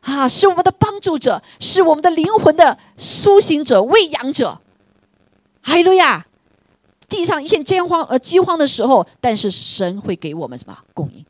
[0.00, 4.60] 啊，是我们的帮助者，是我们的灵魂的苏醒者、喂养者。
[5.62, 6.26] 哈利路亚！
[7.08, 11.24] 地上一片饥荒呃饥荒的时候，但是神会给我们什么供应？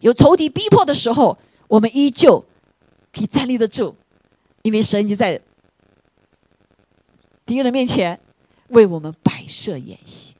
[0.00, 2.44] 有仇敌逼迫的时候，我们依旧
[3.12, 3.94] 可以站立得住，
[4.62, 5.40] 因为神已经在。
[7.46, 8.18] 敌人面前
[8.68, 10.34] 为我们摆设演习，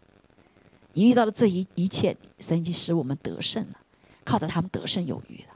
[0.95, 3.77] 你遇到的这一一切，神已使我们得胜了，
[4.25, 5.49] 靠着他们得胜有余了。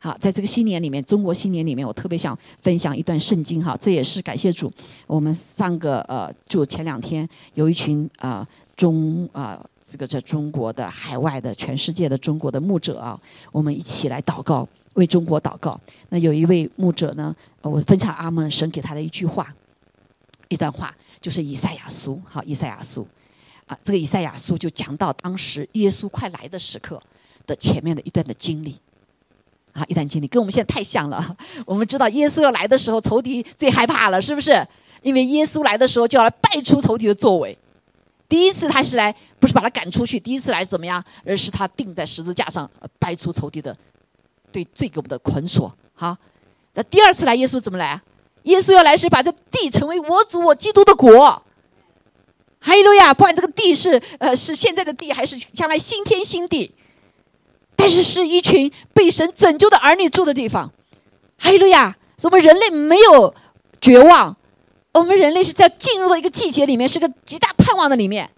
[0.00, 4.70] 好，在这个新年里面，中国新年里面，我特别想分享一段圣经哈，这也是感谢主。
[5.06, 13.18] 我们上个呃，就前两天有一群啊中啊这个在中国的海外的全世界的中国的牧者啊，
[13.52, 15.80] 我们一起来祷告，为中国祷告。
[16.10, 19.54] 那有一位牧者呢，我分享阿门神给他的一句话。
[20.48, 23.06] 一段话就是以赛亚书，好，以赛亚书，
[23.66, 27.00] 啊，这个以赛亚书就讲到当时耶稣快来的时刻
[27.46, 28.78] 的前面的一段的经历，
[29.72, 31.36] 啊，一段经历跟我们现在太像了。
[31.66, 34.66] 我们知道耶稣要来的时候，仇敌最害怕了，是不是？
[35.02, 37.56] 因为耶稣来的时候就要来败出仇敌的作为。
[38.26, 41.04] 第一次他是来，不是把他赶出去，第一次来怎么样？
[41.24, 43.76] 而是他钉在十字架上，掰出仇敌的
[44.50, 45.72] 对罪给我们的捆锁。
[45.92, 46.16] 好，
[46.72, 48.00] 那第二次来，耶稣怎么来？
[48.44, 51.42] 耶稣要来时，把这地成为我主我基督的国。
[52.60, 53.12] 哈利路亚！
[53.12, 56.72] 不管这个地是呃是现在的地，还是将来新天新地，
[57.76, 60.72] 但是是一群被神拯救的儿女住的地方。
[61.38, 61.94] 哈利路亚！
[62.22, 63.34] 我们人类没有
[63.82, 64.34] 绝望，
[64.92, 68.30] 我们人类是在进入到一个季节里面，是个极大盼望的里面。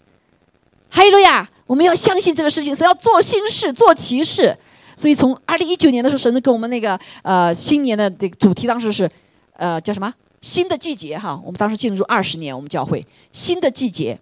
[0.90, 1.48] 哈利路亚！
[1.66, 4.56] 我们要相信这个事情是要做新事、做奇事。
[4.96, 9.08] 所以从二零一九年的时候，神跟我们那个呃新年的这个主题当时是。
[9.56, 10.12] 呃，叫什么？
[10.42, 14.20] 新的季节哈，我们当时进入二十年，我们教会新的季节，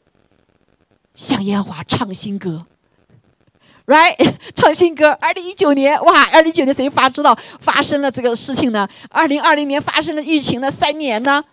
[1.15, 2.65] 向烟花唱新歌
[3.87, 4.17] ，，right？
[4.55, 5.11] 唱新歌。
[5.21, 8.89] 二零一九年，哇，二零一九年谁发知道发生了这个事情呢？
[9.11, 11.45] 二零二零年发生了疫情的三年呢？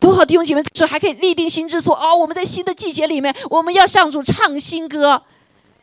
[0.00, 5.22] 多少弟兄姐妹说还可以立定心智说，哦，我们在新的季节里面，我们要上主唱新歌。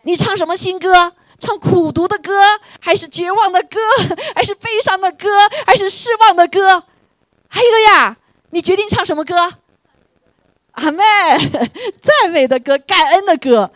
[0.03, 1.13] 你唱什么新歌？
[1.39, 2.31] 唱苦读的歌，
[2.79, 3.79] 还是绝望的歌，
[4.35, 5.27] 还是悲伤的歌，
[5.65, 6.83] 还是失望的歌？
[7.47, 8.17] 还有了呀，
[8.51, 9.35] 你决定唱什么歌？
[10.71, 11.03] 阿妹，
[12.01, 13.71] 赞美的歌，感恩的歌。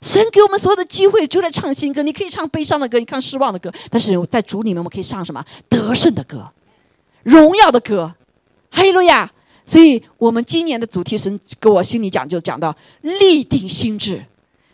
[0.00, 2.02] 神给我们所有的机会，就来唱新歌。
[2.02, 5.44] 你可以唱悲伤的歌，你唱失望的歌，但是在主里面，我们可以唱什么？
[5.68, 6.52] 得胜的歌，
[7.24, 8.14] 荣耀的歌。
[8.70, 9.30] 哈利路亚！
[9.64, 14.26] 所以我们今年的主题，神跟我心里讲，就讲到立定心智。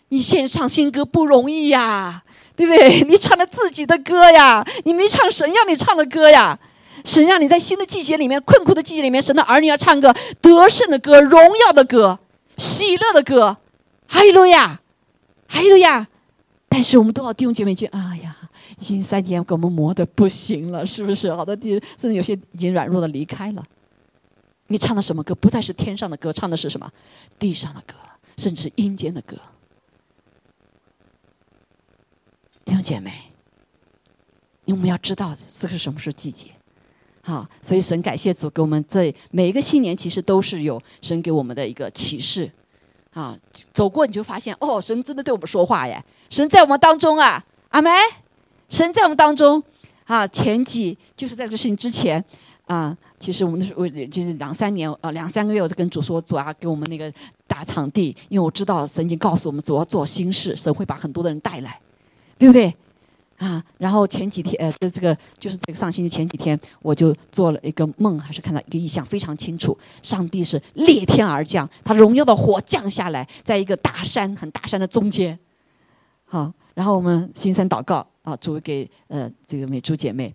[0.08, 2.23] 你现在唱新歌不容易呀，
[2.56, 3.02] 对不对？
[3.02, 6.58] 你唱的自己的歌呀，你没唱神让你唱的歌呀。
[7.04, 12.18] 神让你在新的季节里面，困苦的季节里面，神的儿女要唱个得胜的歌、荣耀的歌、
[12.56, 13.58] 喜乐的歌。
[14.08, 14.80] 哈利路亚，
[15.48, 16.06] 哈利路亚。
[16.68, 18.34] 但是我们多少弟兄姐妹已经，哎呀，
[18.80, 21.34] 已经三年给我们磨的不行了，是不是？
[21.34, 23.62] 好多弟甚至有些已经软弱的离开了。
[24.68, 25.34] 你唱的什么歌？
[25.34, 26.90] 不再是天上的歌，唱的是什么？
[27.38, 27.94] 地上的歌，
[28.38, 29.36] 甚至阴间的歌。
[32.64, 33.12] 弟兄姐妹，
[34.64, 36.46] 因为我们要知道这个什么是季节，
[37.22, 42.50] 好，所以神感谢主给我们这每一个新年，其实都是有神给我们的一个启示，
[43.12, 43.38] 啊，
[43.72, 47.90] 走过你就发现，哦，神真的对我们说话耶，神在我们当中啊，阿梅，
[48.70, 49.62] 神在我们当中，
[50.04, 52.24] 啊，前几就是在这个事情之前，
[52.64, 57.12] 啊，其实我们的我就是两三年啊，两三个月，我就跟主说，主啊，给我们那个
[57.46, 61.78] 大场地，因为我知道神已经告诉我们，主要做新事，神会把很多的人带来。
[62.38, 62.74] 对不对？
[63.36, 69.76] 啊，然后前几天，呃，这个就是这个上星期前几天，我就做了一个梦，还是看到一个意象，非常清楚。
[70.02, 75.36] 上帝是裂天而降，他荣耀的火降下来，在一个大山很大山的中间。
[76.24, 80.32] 好，然后我们新生祷告啊，主给呃这个美珠姐妹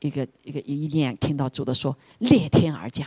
[0.00, 3.06] 一个一个一念，听到主的说裂天而降，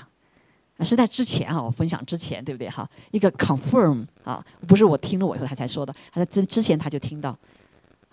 [0.81, 2.87] 是在之前啊，我分享之前对不对哈？
[3.09, 7.35] 一个 confirm 啊，不是我听了我以后他才说的，他在之之前他就听到。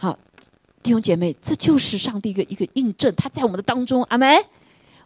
[0.03, 0.19] 好，
[0.83, 4.43] 弟兄姐妹，这就是上帝一个一个印证，他在我们的当中，阿门。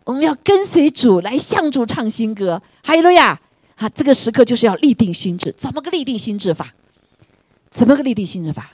[0.04, 3.40] 我们要跟随主来向主唱新歌，哈利路亚！
[3.74, 6.72] 哈，这个时刻就是要立定心智，怎么个立定心智法？
[7.72, 8.70] 怎么个立定心智法？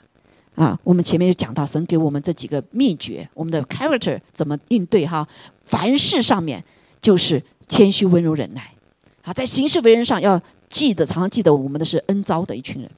[0.53, 5.27] 啊，我们前面就讲到，神给我们这几个秘诀，我们的 character 怎么应对哈？
[5.65, 6.63] 凡事上面
[7.01, 8.71] 就是谦虚、温柔、忍耐。
[9.23, 12.91] 好，在行事为人上要记得，常常记得我们的是恩招的一群人。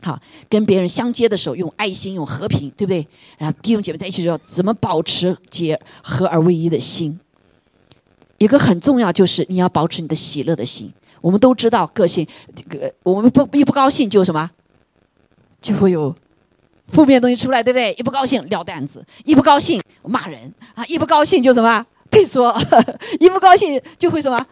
[0.00, 3.06] 好，跟别人相接的时候，用爱心，用和平，对不对？
[3.38, 7.18] 啊，弟兄姐妹在一起的时候怎么保持结合而为一的心？
[8.38, 10.92] 一个很重要就是你要保持你的喜乐的心。
[11.20, 14.48] 我们都知道个性，这个我们不一不高兴就什么，
[15.60, 16.14] 就会有
[16.86, 17.92] 负面东西出来，对不对？
[17.94, 22.56] 一不高兴撂担子，一不高兴骂人啊，一不高兴就什么退缩，
[23.18, 24.46] 一不高兴就会什么，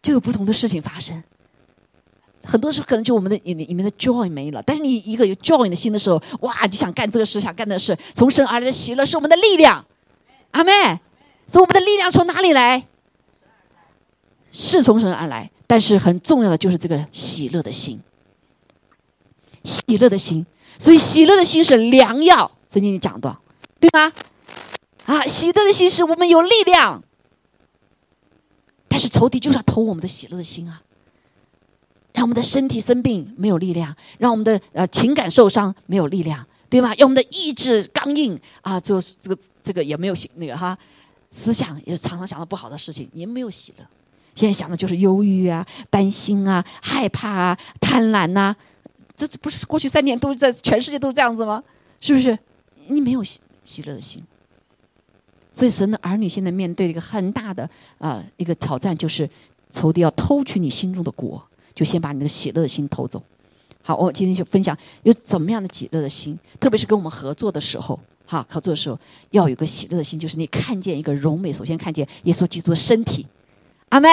[0.00, 1.20] 就有不同的事情发生。
[2.44, 9.84] 很多时候可能就我们的里里面的 joy 没了，但是你一个有 joy 的心的时候，哇，就想干这个事，想干那事，从神而来的喜乐是我们的力量，
[10.52, 10.72] 阿妹，
[11.46, 12.86] 所以我们的力量从哪里来？
[14.52, 18.00] 是从神而来，但是很重要的就是这个喜乐的心，
[19.62, 20.44] 喜乐的心，
[20.78, 22.50] 所以喜乐的心是良药。
[22.66, 23.36] 曾经你讲的，
[23.78, 24.12] 对吗？
[25.04, 27.02] 啊，喜乐的心是我们有力量，
[28.88, 30.82] 但是仇敌就是要偷我们的喜乐的心啊。
[32.12, 36.94] 让我们的身体生病没有力量，让我们的呃情感受伤没有力量，对吧？
[36.98, 40.76] 让我们的意志刚硬啊，就这个这个也没有那个哈，
[41.30, 43.86] 思想也常常想到不好的事情，也没有喜乐。
[44.34, 48.54] 现在想的就是忧郁啊、担心啊、害怕啊、贪婪呐，
[49.16, 51.62] 这这不是过去三年都在全世界都是这样子吗？
[52.00, 52.38] 是不是？
[52.88, 54.22] 你没有喜喜乐的心，
[55.52, 57.68] 所以神的儿女现在面对一个很大的
[57.98, 59.28] 啊一个挑战，就是
[59.70, 61.44] 仇敌要偷取你心中的国。
[61.74, 63.22] 就先把你的喜乐的心偷走。
[63.82, 68.98] 好，我今天就分享有怎么样的喜乐的心，特别是跟我们合作的时候，哈，合作的时候
[69.30, 73.26] 要有个喜乐的心，就是你看见一个荣美，首先看见耶稣基督的身体。
[73.88, 74.08] 阿妹，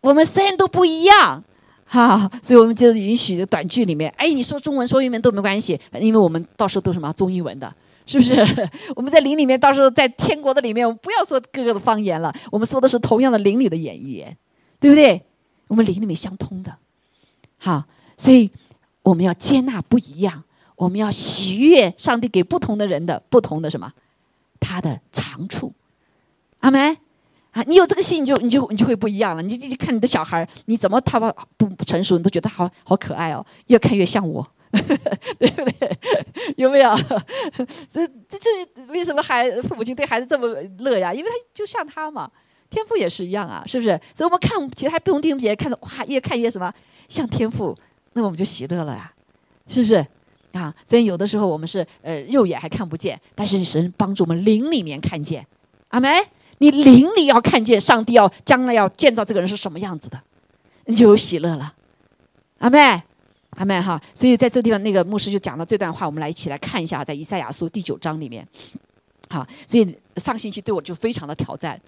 [0.00, 1.42] 我们虽然都不一样，
[1.84, 7.74] 哈，所以我们就允许的短剧里面，哎，你说中文说英文都没关系，因为我们到时候都什么中英文的，
[8.06, 8.34] 是不是？
[8.94, 14.36] 我们在灵里面，到时候在天国的里面，我们不要说各个的方言了，我们说的是同样的灵里的言语言，
[14.78, 15.20] 对不对？
[15.74, 16.78] 我们灵里面相通的，
[17.58, 17.82] 好，
[18.16, 18.48] 所以
[19.02, 20.44] 我们要接纳不一样，
[20.76, 23.92] 我们要喜悦上帝给不同的人的不同的什么，
[24.60, 25.72] 他的长处，
[26.60, 26.96] 阿门
[27.50, 27.64] 啊！
[27.66, 29.42] 你有这个心，你就你就你就会不一样了。
[29.42, 31.18] 你你看你的小孩，你怎么他
[31.56, 35.98] 不不成熟，你都觉得好好可爱哦，越看越像我， 对不对？
[36.56, 36.96] 有没有？
[37.90, 40.46] 这这这为什么孩父母亲对孩子这么
[40.78, 41.12] 乐呀？
[41.12, 42.30] 因为他就像他嘛，
[42.74, 43.90] 天赋也是一样啊，是不是？
[44.14, 46.72] 所以我们看其他不同弟兄姐妹看着哇，越看越什么
[47.08, 47.76] 像天赋，
[48.14, 49.12] 那么我们就喜乐了呀，
[49.68, 50.04] 是不是？
[50.50, 55.46] 啊，所以有的时候我们是呃肉眼还看不见，但是神帮助我们灵里面看见，
[55.88, 56.08] 阿梅，
[56.58, 60.20] 你灵里要看见上帝要将来要建造这个人是什么样子的，
[60.86, 61.74] 你就有喜乐了，
[62.58, 63.02] 阿妹。
[63.56, 68.44] 阿妹哈，所以在这个地方，那个牧师就讲到这段话，我们来一起来看一下，在以赛亚书第九章里面，
[69.30, 71.80] 好，所以上星期对我就非常的挑战。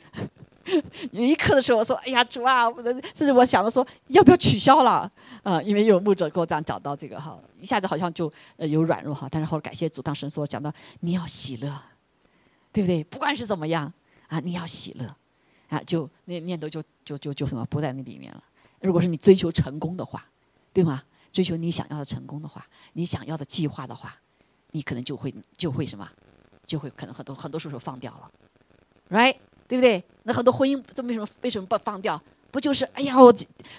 [1.12, 5.10] 有 一刻的时候，我说：“哎呀，主啊，我的，甚至我想着说，要不要取消了？
[5.42, 9.28] 啊，因为有牧者给我这样讲到这个哈，一下子好像就有软弱哈。
[9.30, 11.80] 但是后来感谢主，当神说讲到你要喜乐，
[12.72, 13.04] 对不对？
[13.04, 13.92] 不管是怎么样
[14.28, 15.06] 啊，你要喜乐
[15.68, 18.42] 啊，就那念头就就就就什么不在那里面了。
[18.80, 20.24] 如果是你追求成功的话，
[20.72, 21.02] 对吗？
[21.32, 24.16] 追求你想要的成功的话，你想要的计划的话，
[24.70, 26.08] 你可能就会就会什么，
[26.64, 28.30] 就会可能很多很多时候放掉了
[29.10, 29.36] ，right？
[29.68, 30.02] 对不对？
[30.24, 32.20] 那很多婚姻这为什么为什么不放掉？
[32.50, 33.34] 不就是哎呀，我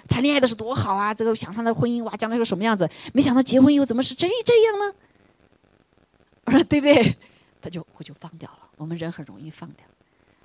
[0.08, 1.14] 谈恋爱的是多好啊！
[1.14, 2.88] 这个想他的婚姻哇，将来是什么样子？
[3.14, 6.64] 没想到结婚以后怎么是这这样呢？
[6.70, 7.16] 对不对？
[7.62, 8.60] 他就会就放掉了。
[8.78, 9.86] 我们人很容易放掉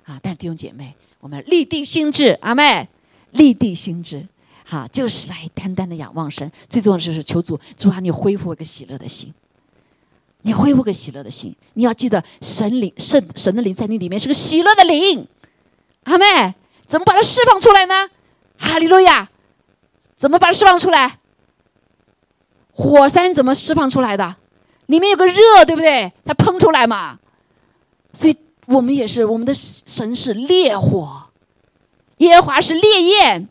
[0.05, 0.19] 啊！
[0.23, 2.87] 但是弟兄姐妹，我们立定心志，阿妹，
[3.31, 4.27] 立定心志。
[4.65, 9.33] 哈，就是来单单的仰望神，最重要的就是求主，主啊，你恢复一个喜乐的心，
[10.43, 11.53] 你恢复个喜乐的心。
[11.73, 15.27] 你要记得，神灵、圣神的灵在你里面是个喜乐的灵，
[16.03, 16.53] 阿妹，
[16.87, 18.09] 怎么把它释放出来呢？
[18.57, 19.29] 哈利路亚，
[20.15, 21.19] 怎么把它释放出来？
[22.71, 24.35] 火山怎么释放出来的？
[24.87, 26.11] 里面有个热，对不对？
[26.25, 27.19] 它喷出来嘛。
[28.13, 28.35] 所以
[28.67, 31.23] 我们也是，我们的神是烈火，
[32.17, 33.47] 耶和华是烈焰。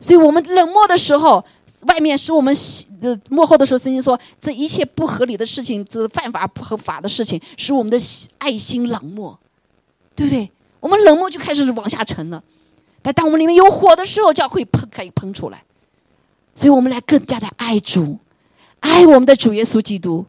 [0.00, 1.44] 所以我们冷漠的时候，
[1.86, 2.54] 外面使我们
[3.00, 7.98] 呃幕后的时候，圣经说这一切不合理的事情，这犯法不合法的事情，使我们的
[8.38, 9.38] 爱心冷漠，
[10.14, 10.50] 对不对？
[10.80, 12.42] 我们冷漠就开始往下沉了。
[13.00, 15.64] 但当我们里面有火的时候，就要会喷，可以喷出来。
[16.54, 18.18] 所以我们来更加的爱主，
[18.80, 20.26] 爱我们的主耶稣基督，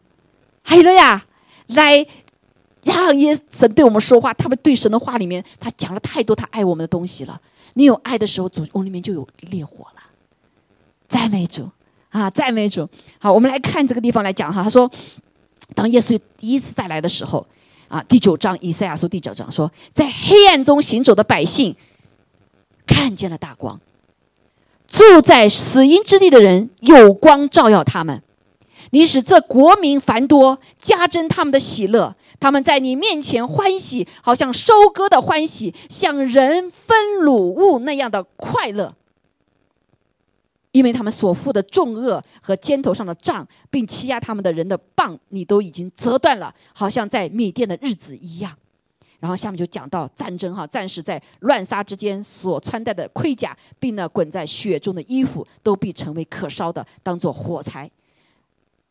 [0.62, 1.26] 还有了呀，
[1.66, 2.06] 来
[2.82, 4.32] 让耶神对我们说话。
[4.34, 7.40] 他们对神的话里面，他讲了太多他爱我们的东西了。
[7.74, 10.02] 你有爱的时候，主宫里面就有烈火了。
[11.14, 11.70] 赞美主
[12.10, 12.88] 啊，赞美主。
[13.20, 14.64] 好，我们来看这个地方来讲哈。
[14.64, 14.90] 他说，
[15.72, 17.46] 当耶稣第一次再来的时候，
[17.86, 21.76] 啊，第九章以赛亚书第九章说，在黑暗中行走的百姓
[22.84, 23.80] 看见了大光，
[24.88, 28.20] 住在死荫之地的人有光照耀他们。
[28.90, 32.16] 你使这国民繁多，加增他们的喜乐。
[32.40, 38.96] 他们在你面前欢喜，好像收割的欢喜，像人分卤物那样的快乐。
[40.74, 48.52] 因为他们所负的重恶和肩头上的杖，并欺压他们的人的棒，你都已经折断了，好像在米甸的日子一样。
[49.20, 57.88] 然后下面就讲到战争哈，战士在乱杀之间所穿戴的盔甲，并呢滚在雪中的衣服，都必成为可烧的，当做火柴。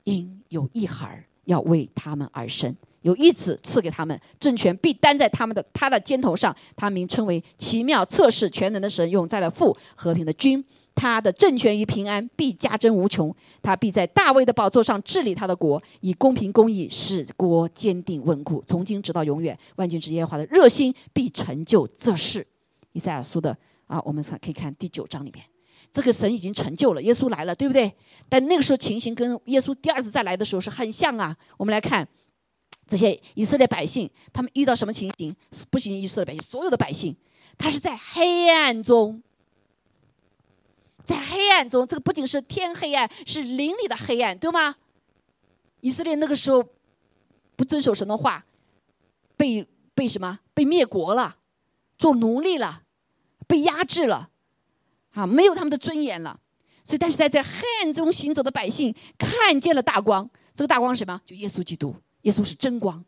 [0.06, 2.74] 因有一孩儿要为他们而生。
[3.02, 6.56] 有一子赐给他们，政权必担在他们的他的肩头上。
[6.78, 10.64] 他名称为奇妙测试全能的神，永在的父，和平的君。
[10.96, 13.34] 他的政权与平安必加增无穷。
[13.62, 19.58] 他必在大卫的宝座上治理他的国，以公平公义使国坚定稳固，从今直到永远。
[19.76, 22.46] 万军之耶和华的热心必成就这事。
[22.94, 25.44] 以赛亚书的啊，我们看可以看第九章里面，
[25.92, 27.92] 这个神已经成就了，耶稣来了，对不对？
[28.30, 31.36] 但那个时候情形跟耶稣第二次再来的时候是很像啊。
[31.58, 32.08] 我们来看。
[32.86, 35.34] 这些以色列百姓，他们遇到什么情形？
[35.70, 37.16] 不仅以色列百姓，所有的百姓，
[37.58, 39.24] 他是在黑暗中，
[41.04, 41.86] 在黑暗中。
[41.88, 44.76] 这个不仅是天黑暗，是灵里的黑暗，对吗？
[45.82, 46.64] 以色列那个时候
[47.56, 48.46] 不遵守神的话，
[49.36, 50.40] 被被什么？
[50.54, 51.38] 被灭国了，
[51.98, 52.84] 做奴隶了，
[53.48, 54.30] 被压制了，
[55.14, 56.40] 啊，没有他们的尊严了。
[56.84, 60.30] 所以，但是在这黑暗中行走的百姓看见了大光。
[60.56, 61.22] 这个大光是什么？
[61.26, 61.96] 就耶稣基督。
[62.24, 63.04] 耶稣是真光，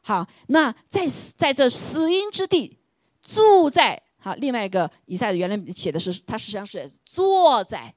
[0.00, 1.06] 好，那在
[1.36, 2.78] 在这死荫之地，
[3.20, 7.94] 住在好另外一个以赛原来写的是，他实际上是坐在，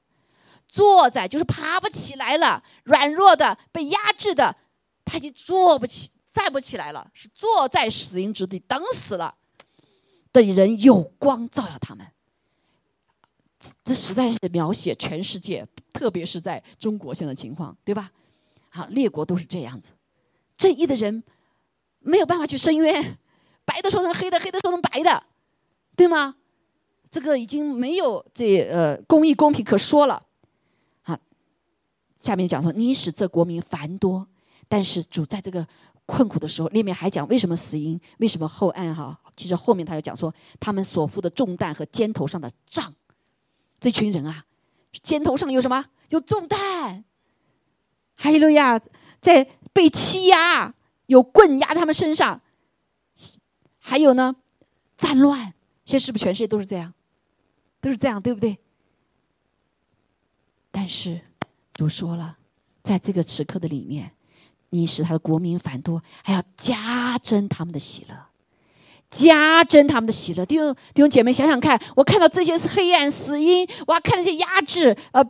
[0.68, 4.56] 坐在就是爬不起来了，软弱的被压制的，
[5.04, 9.34] 他已经坐不起，站不起来了，是坐在死荫之地等死了
[10.32, 12.06] 的人有光照耀他们，
[13.84, 18.12] 这实在是描写全世界，特别是在中国现在情况，对吧？
[18.70, 19.92] 好，列国都是这样子。
[20.56, 21.22] 正义的人
[21.98, 23.18] 没有办法去伸冤，
[23.64, 25.22] 白的说成黑的，黑的说成白的，
[26.02, 26.34] 对吗？
[27.08, 30.20] 这个已经没有这呃公义公平可说了，
[31.02, 31.16] 啊，
[32.20, 34.26] 下面讲说，你使这国民繁多，
[34.66, 35.64] 但是主在这个
[36.06, 39.16] 困苦的时候，里面还讲为什么死因，为什么后案哈？
[39.36, 42.92] 其实后面他又讲说，他们所负的重担和肩头上的杖，
[43.78, 44.44] 这群人啊，
[45.04, 45.84] 肩头上有什么？
[46.08, 47.04] 有重担。
[48.16, 48.80] 还有呀，
[49.20, 50.74] 在被欺压，
[51.06, 52.40] 有棍压他们身上。
[53.78, 54.34] 还有呢，
[54.96, 55.54] 战乱，
[55.84, 56.92] 现在是不是全世界都是这样？
[57.80, 58.58] 都是这样，对不对？
[60.70, 61.20] 但是
[61.74, 62.38] 主说了，
[62.82, 64.12] 在这个时刻的里面，
[64.70, 68.16] 你使他的国民繁多，还要加增他们的喜乐，
[69.10, 70.46] 加增他们的喜乐。
[70.46, 75.22] 弟兄弟兄姐妹，想想看，我看到这些是黑暗死因，我看那些压制，呃，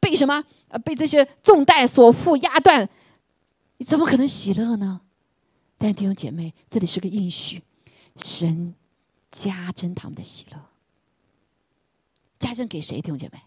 [0.00, 0.42] 被什么？
[0.68, 2.88] 呃，被这些重担所负压断，
[3.78, 5.00] 你怎么可能喜乐呢？
[5.76, 7.62] 但弟兄姐妹，这里是个应许，
[8.22, 8.74] 神
[9.30, 10.58] 加增他们的喜乐，
[12.38, 13.00] 加增给谁？
[13.00, 13.40] 弟兄姐妹？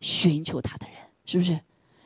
[0.00, 1.60] 寻求他的人，是不是？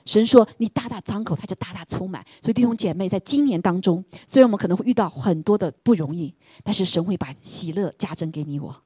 [0.05, 6.35] 神说：“你大大张口，他就大大充满。”所以弟兄姐妹，在今年当中，虽然我们可能会遇到很多的不容易，
[6.65, 8.83] 但是神会把喜乐加增给你我，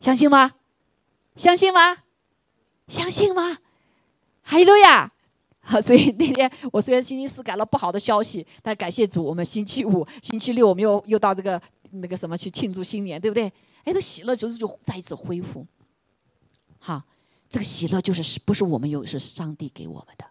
[0.00, 0.52] 相信吗？
[1.34, 1.98] 相信吗？
[2.88, 3.58] 相信吗？
[4.42, 5.10] 哈利路亚！
[5.60, 11.60] 好， 所以那天我虽然星期四改了不好的消息，但感谢主，我们星期五、星期六我们又又到这个
[11.90, 13.52] 那个什么去庆祝新年，对不对？
[13.84, 15.66] 哎，这喜乐就是就再一次恢复，
[16.78, 17.02] 好。
[17.50, 20.26] 这个喜乐就是是不是我们有，是上帝给我们的，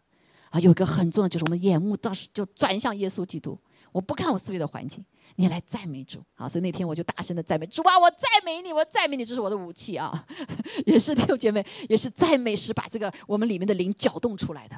[0.52, 3.58] 啊，有一个很重要，就是我们眼目当时就转向耶稣基督。
[3.92, 5.04] 我不看我四围的环境，
[5.36, 6.48] 你来赞美主啊！
[6.48, 7.98] 所以那天我就大声的赞美主啊！
[7.98, 10.28] 我赞美你，我赞美你，这是我的武器啊！
[10.86, 14.76] 也是弟兄姐妹，也是赞美时把这个我们里面的灵搅动出来的。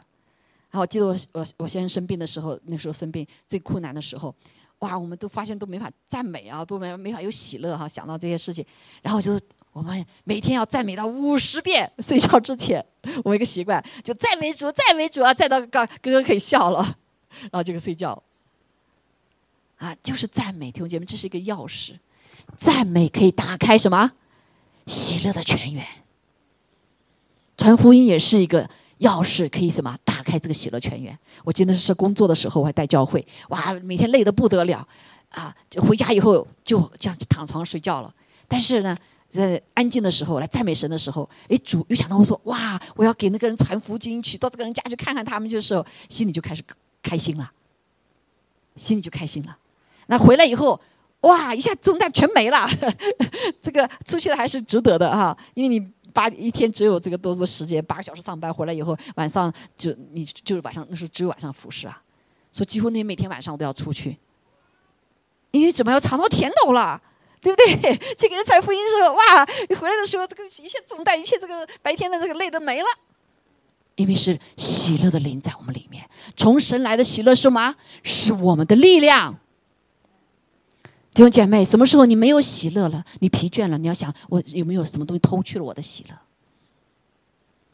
[0.69, 4.33] 啊，我记得我我我先生生病的时候，那时候生病最困难的时候，
[4.79, 8.65] 哇，我们都发现都没法赞美啊，都没没法有喜乐哈，想到这些事情，
[9.01, 9.39] 然后就。
[9.71, 12.83] 我们每天要赞美到五十遍，睡觉之前，
[13.23, 16.81] 我一个习惯就赞美主，赞美主啊，赞到哥哥哥可以笑了，
[17.39, 18.21] 然后就睡觉。
[19.77, 21.93] 啊，就是赞美，弟兄姐妹，这是一个钥匙，
[22.57, 24.11] 赞美可以打开什么
[24.87, 25.85] 喜乐的泉源。
[27.55, 28.67] 传福音也是一个
[28.99, 31.17] 钥匙，可以什么打开这个喜乐泉源。
[31.43, 34.87] 我记得是工作的时候，我还带教会，哇，每天累得不得了，
[35.29, 38.13] 啊，就回家以后就这样躺床上睡觉了。
[38.47, 38.97] 但是呢。
[39.31, 46.63] 在安静的时候来赞美神的时候，哎，主又想到我说：“哇，我要给那个人传福音去，到这个人家去看看他们。”的时候，心里就开始
[47.03, 47.51] 开心了，
[48.75, 49.55] 心里就开心了。
[50.07, 50.81] 那回来以后，
[51.21, 52.67] 哇，一下重担全没了，
[53.61, 55.79] 这个出去了还是值得的哈，因为你
[56.13, 62.01] 八一天只有这个多多时间，八个小时上班，回来以后晚上就你就是晚上那时候只有晚上服侍啊，
[62.51, 64.17] 所以几乎那每天晚上我都要出去，
[65.51, 67.01] 因为怎么要尝到甜头了。
[67.41, 67.97] 对不对？
[68.17, 69.47] 去 给人传福音的时候，哇！
[69.69, 72.87] 你回来的时候，这个一切重担，一切这个白天的这个累都没了，
[73.95, 76.03] 因为是喜乐的灵在我们里面。
[76.35, 77.73] 从神来的喜乐是什么？
[78.03, 79.39] 是我们的力量。
[81.19, 83.03] 弟兄姐妹，什么时候你没有喜乐了？
[83.19, 83.77] 你疲倦了？
[83.77, 86.17] 你要想，我有没有什么东西偷去了我的喜乐？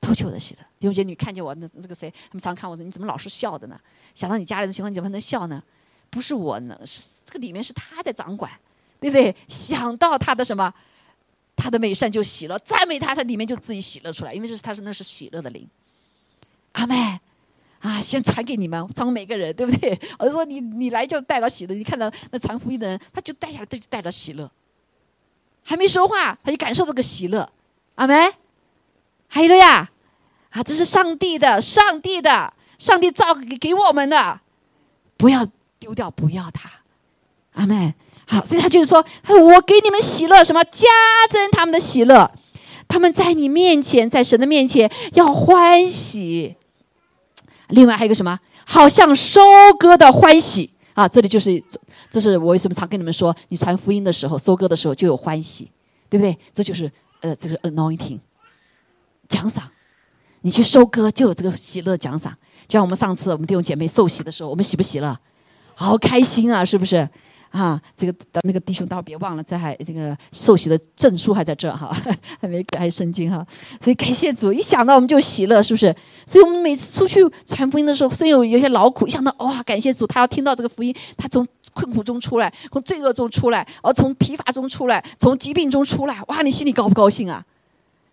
[0.01, 0.65] 偷去我的喜乐。
[0.79, 2.09] 弟兄姐妹，你看见我那那个谁？
[2.09, 3.79] 他们常看我，说你怎么老是笑的呢？
[4.15, 5.61] 想到你家里的情况，你怎么能笑呢？
[6.09, 8.51] 不是我呢，是这个里面是他在掌管。
[8.99, 9.35] 对不对？
[9.47, 10.73] 想到他的什么，
[11.55, 15.69] 他的美善就喜乐，赞美他，他里面就自己喜乐出来，因为这是他是那是喜乐的灵。
[16.71, 17.19] 阿妹，
[17.86, 19.99] 啊，先传给你们，传每个人，对不对？
[20.17, 24.49] 我就说你你来就带了喜乐，你看到那传福音的人，他就带下来，他就带了喜乐，
[25.63, 27.47] 还没说话，他就感受这个喜乐。
[27.93, 28.33] 阿妹，
[29.27, 29.91] 还有了呀，
[30.49, 34.39] 啊，这是上帝的，上帝的，上帝造给给我们的，
[35.15, 36.67] 不要丢掉，不要他。
[37.53, 37.93] 阿妹。
[38.27, 40.88] 好，所以他就是说，我给你们喜乐，什么加
[41.29, 42.31] 增他们的喜乐，
[42.88, 46.55] 他们在你面前，在神的面前要欢喜。
[47.70, 49.41] 另外还有个什么，好像收
[49.80, 51.07] 割的欢喜啊！
[51.07, 51.61] 这里就是，
[52.11, 55.72] 这是我为什么常跟你们说，你传福音的时候，收割的时候就有欢喜，
[56.09, 56.38] 对不对？
[56.53, 56.91] 这就是
[57.22, 58.20] 呃，这个 anointing
[59.28, 59.70] 奖赏，
[60.41, 62.32] 你去收割就有这个喜乐奖赏。
[62.68, 65.18] 就像我们上次我们弟兄姐妹受洗的时候，我们喜不喜乐？
[65.74, 67.09] 好开心啊，是不是？
[67.51, 71.95] 啊，这个那个弟兄，待会别忘了，这还这个受洗的证书还在这哈，
[72.41, 73.45] 还没开圣经哈。
[73.81, 75.95] 所以感谢主，一想到我们就喜乐，是不是？
[76.27, 87.45] 所以我们每次出去传福音的时候，虽有有些劳苦，一想到哇，感谢主，他要听到这个福音，他从困苦中出来，从罪恶中出来，而从疲乏中出来，从疾病中出来，哇，你心里高不高兴啊？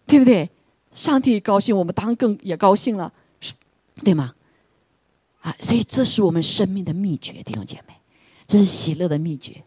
[0.06, 0.48] 对不对？
[0.92, 3.12] 上帝高兴，我们当然更也高兴了，
[4.04, 4.34] 对吗？
[5.40, 7.91] 啊，所以这是我们生命的秘诀，弟兄姐妹。
[8.52, 9.64] 这是喜乐的秘诀。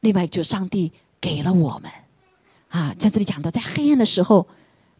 [0.00, 0.90] 另外，就上帝
[1.20, 1.90] 给了我们
[2.70, 4.48] 啊，在这里讲到，在黑暗的时候，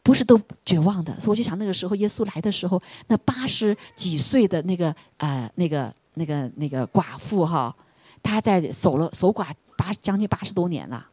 [0.03, 1.19] 不是都绝望的。
[1.19, 7.75] 所以我就想，那个时候耶稣来的时候，那八十几岁的那个呃那个那个那个寡妇哈，
[8.23, 11.07] 她在守了守寡八将近八十多年了，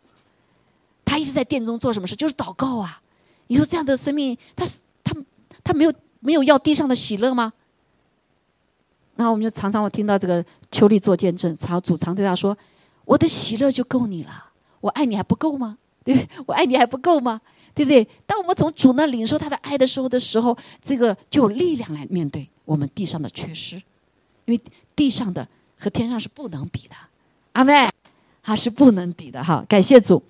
[1.05, 2.13] 她一直在殿中做什么事？
[2.13, 3.01] 就是祷告啊。
[3.47, 5.15] 你说这样的生命，他是他
[5.63, 7.53] 他没有没有要地上的喜乐吗？
[9.15, 12.57] 然后我们就常常我听到这个秋丽做见证，常主常对他说
[13.05, 14.45] ：“我的喜乐就够你了，
[14.81, 15.77] 我爱你还不够吗？
[16.03, 16.27] 对？
[16.45, 17.39] 我爱你还不够吗？
[17.73, 18.07] 对不对？
[18.25, 23.75] 当我们从主那领受他的爱的时候的时候，这个就有力量来面对我们地上的缺失，
[24.45, 24.59] 因为
[24.95, 25.47] 地上的
[25.77, 26.95] 和天上是不能比的，
[27.53, 27.89] 阿妹，
[28.43, 29.65] 它是不能比的哈。
[29.67, 30.21] 感谢主，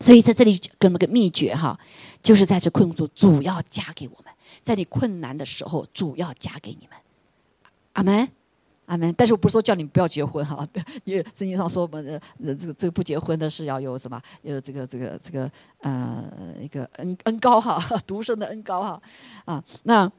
[0.00, 1.78] 所以在这里给我们个秘诀哈，
[2.22, 6.98] 就是在这困苦中，主要加给我们，在你困难的时候，主要加给你们。”
[7.98, 8.28] 阿门，
[8.86, 9.12] 阿门。
[9.18, 10.64] 但是我不是说叫你们不要结婚哈，
[11.02, 14.22] 因为圣经上说我们呃这个这个不结婚的是要有什么？
[14.42, 16.24] 有这个这个这个呃
[16.62, 19.02] 一个恩恩高哈， 独生的恩高哈
[19.46, 19.64] 啊。
[19.82, 20.10] 那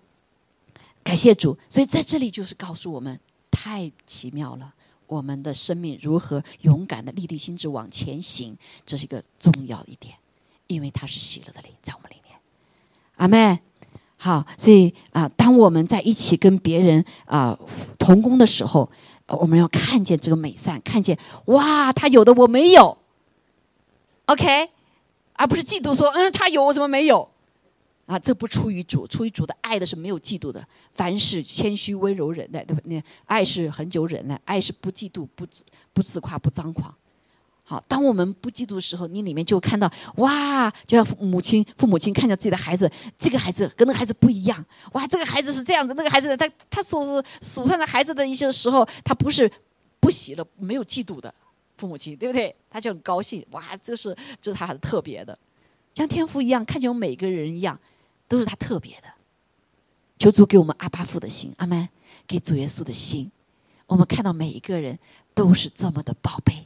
[1.06, 3.18] 感谢主，所以在这里就是告诉我们，
[3.50, 4.74] 太奇妙了，
[5.08, 10.14] 我们的生命如何勇敢的立地心智往前行，这是一个重要一点，
[10.68, 12.38] 因为他是喜乐的灵在我们里面。
[13.16, 13.58] 阿门。
[14.22, 17.58] 好，所以啊，当我们在一起跟别人啊
[17.98, 18.90] 同工的时候，
[19.28, 22.98] 我们要看见这个美善，看见哇，他有的我没有
[24.26, 24.70] ，OK，
[25.34, 27.30] 而不是嫉妒说，嗯，他有我怎么没有？
[28.08, 32.82] 啊，这不出于主，出于主的爱的是没有嫉妒的，凡是谦虚、温柔、忍耐，对吧？
[32.84, 35.46] 那爱是很久忍耐，爱是不嫉妒、不
[35.94, 36.94] 不自夸、不张狂。
[37.70, 49.48] 好，当我们不嫉妒的时候，你里面就看到哇，就像父母亲、父母亲看着自己的孩子，这个孩子跟那个孩子不一样，哇，这个孩子是这样子，那个孩子他他所数算的孩子的一些时候，他不是
[50.00, 51.32] 不喜了，没有嫉妒的
[51.78, 52.56] 父母亲，对不对？
[52.72, 55.38] 他就很高兴，哇，这是这是他很特别的，
[55.94, 57.80] 像天父一样，看见我们每个人一样，
[58.28, 59.04] 都是他特别的。
[60.18, 61.88] 求主给我们阿巴父的心，阿门，
[62.26, 63.32] 给主耶稣的心，
[63.86, 64.98] 我们看到每一个人
[65.36, 66.66] 都是这么的宝贝。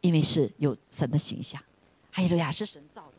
[0.00, 1.60] 因为是有神的形象，
[2.10, 3.12] 还有路亚是神造的，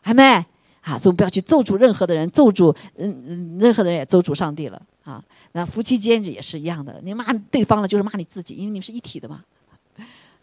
[0.00, 0.44] 还没
[0.82, 5.22] 啊，所以不要去咒诅任何的人，咒诅嗯嗯，任何的人也咒诅上帝了啊。
[5.52, 9.44] 那夫妻间也是一样的，你骂对方了就是骂你自己，因为你们是一体的嘛。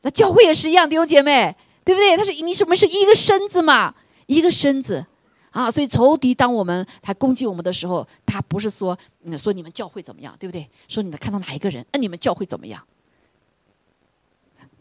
[0.02, 2.16] 那教会也是一样，弟兄姐妹，对不对？
[2.16, 3.96] 他是你什么是一个身子嘛，
[4.28, 5.04] 一个身子
[5.50, 5.72] 啊。
[5.72, 10.70] 所以仇敌当我们他攻击我们的时候，他不是说嗯说你们教会怎么样，对不对？
[10.88, 12.84] 说你们看到哪一个人，那你们教会怎么样，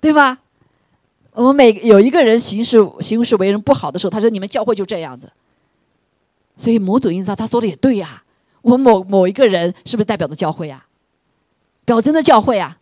[0.00, 0.38] 对吧？
[1.36, 5.30] 我们每有一个人行事行事为人不好的时候，他说：“你们教会就这样子。”
[6.56, 8.22] 所以模主印照他说的也对呀。
[8.62, 10.86] 我们某某一个人是不是代表着教会啊？
[11.84, 12.78] 表征的教会啊，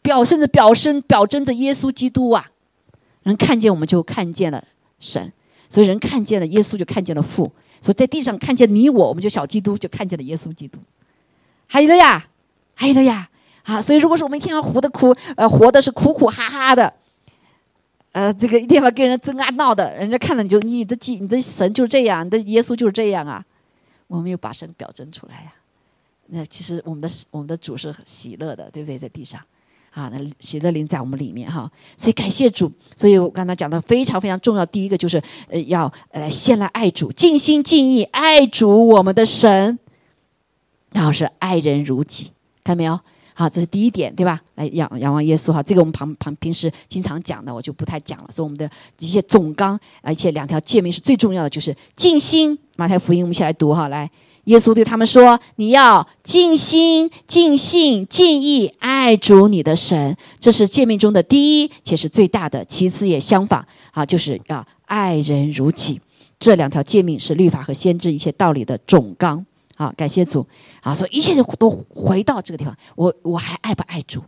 [0.00, 2.50] 表甚至表身表征着耶稣基督啊。
[3.24, 4.64] 人看见我们就看见了
[4.98, 5.30] 神，
[5.68, 7.52] 所以人看见了耶稣就看见了父。
[7.82, 10.78] 所以在地上看见你我，我们就小基督就看见了耶稣基督。
[11.66, 12.26] 还有了呀，
[12.74, 13.28] 还有了呀。
[13.64, 16.94] 啊，所以如果说我们一天要活的苦，呃，活的是苦苦哈哈的。
[18.12, 23.44] 呃，这个一天要跟人争啊闹的，人家看了你就你的记你的神就是这样，你的耶稣就是这样啊。
[24.06, 25.52] 我们又把神表征出来呀。
[26.28, 28.98] 那其实我们的我们的主是喜乐的，对不对？
[28.98, 29.40] 在地上，
[29.92, 31.70] 啊，那喜乐灵在我们里面哈。
[31.96, 32.72] 所以感谢主。
[32.96, 39.78] 所以我刚才讲的非常非常重要，第一个就是呃要呃先来爱主，尽心尽意爱主我们的神，
[40.92, 42.32] 然后是爱人如己，
[42.64, 42.98] 看到没有？
[43.38, 44.40] 好，这是第一点，对吧？
[44.56, 48.28] 来仰仰望耶稣哈，这个我们旁旁平时经常讲的，我就不太讲了。
[48.34, 48.68] 所以我们的
[48.98, 52.58] 一些总纲，而且两条诫命是最重要的，就是尽心。
[52.74, 54.10] 马太福音，我们一起来读哈，来，
[54.46, 62.64] 耶稣对他们说：“你要尽心、尽性、尽意爱主你的神，这是诫命中的第一，且是最大的。
[62.64, 66.00] 其次也相仿，啊，就是要爱人如己。
[66.40, 69.46] 这两条诫命是律法和先知一切道理的总纲。”
[69.78, 70.44] 好，感谢主。
[70.82, 72.76] 啊，所以一切都都回到这个地方。
[72.96, 74.20] 我我还爱不爱主，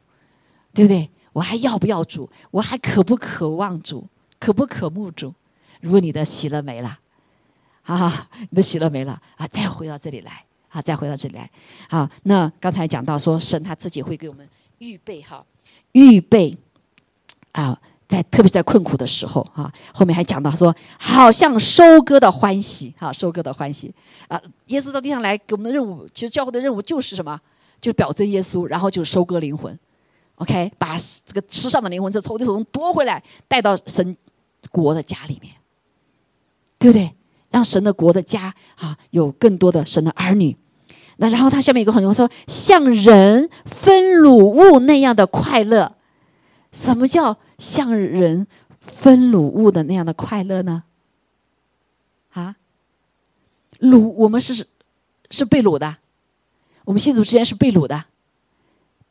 [0.72, 1.10] 对不对？
[1.32, 2.30] 我还要不要主？
[2.52, 4.06] 我还渴不渴望主？
[4.38, 5.34] 渴不渴慕主？
[5.80, 7.00] 如果你的喜乐没了，
[7.82, 11.50] 啊，你的喜乐没了啊，再回到这里来，啊，再回到这里来。
[11.88, 14.48] 好，那刚才讲到说，神他自己会给我们
[14.78, 15.44] 预备哈，
[15.90, 16.56] 预备
[17.50, 17.76] 啊。
[18.10, 23.94] 在特别在困苦的时候，哈，后面还讲到说，好像收割的欢喜，哈，收割的欢喜
[24.26, 24.42] 啊！
[24.66, 27.40] 耶稣到地上来给我们的任务，其实教会的任务就是什么？
[27.80, 29.78] 就是表征耶稣，然后就收割灵魂
[30.34, 34.16] ，OK，把这个世上的灵魂从仇敌手中夺回来，带到神
[34.72, 35.54] 国的家里面，
[36.80, 37.14] 对不对？
[37.50, 40.56] 让神的国的家啊，有更多的神的儿女。
[41.18, 45.94] 那然后他下面有个很多说，像人分乳物那样的快乐，
[46.72, 47.36] 什么叫？
[47.58, 48.46] 像人
[48.80, 50.84] 分掳物的那样的快乐呢？
[52.32, 52.56] 啊，
[53.80, 54.66] 掳我们是
[55.30, 55.98] 是被掳的，
[56.86, 58.06] 我们信主之前是被掳的，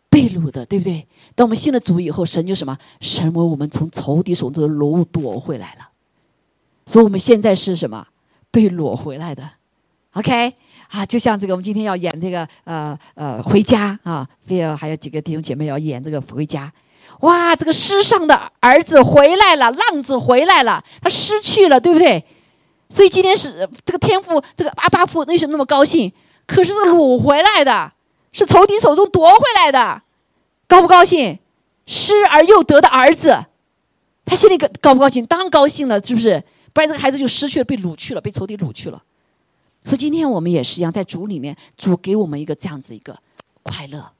[0.09, 1.07] 被掳的，对不对？
[1.35, 2.75] 当我们信了主以后，神就什么？
[3.01, 5.89] 神为我们从仇敌手中的掳夺回来了，
[6.87, 8.07] 所以我们现在是什么？
[8.49, 9.47] 被掳回来的。
[10.13, 10.55] OK，
[10.87, 16.73] 啊，就像这个，我们今天要演这个呃呃回家啊，菲尔还有几个弟兄姐妹要演这个回家。
[17.21, 22.23] 哇，这个失丧的儿子回来了，浪子回来了，他失去了，对不对？
[22.89, 26.11] 所以今天是这个天父，这个阿巴父为什么那么高兴？
[26.47, 27.91] 可是是掳回来的，
[28.31, 30.01] 是仇敌手中夺回来的，
[30.67, 31.37] 高不高兴？
[31.85, 33.45] 失而又得的儿子，
[34.25, 35.25] 他心里高高不高兴？
[35.25, 36.43] 当然高兴了，是不是？
[36.71, 39.01] 不然这个孩子就失去了，被掳去了，被仇敌掳去了。
[39.83, 43.17] 所以今天我们也是一样，在主里面，主给我们一个这样子一个
[43.63, 44.11] 快乐。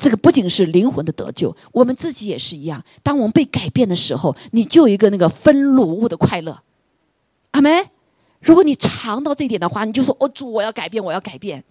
[0.00, 2.82] 这个不仅是灵魂的得救，我们自己也是一样。
[3.02, 6.62] 当我们被改变的时候，你就有一个那个分掳物的快乐。
[7.52, 7.86] 阿门。
[8.40, 11.62] 如果你尝到这一点的话，你就说：“哦，主，我要改变，我要改变，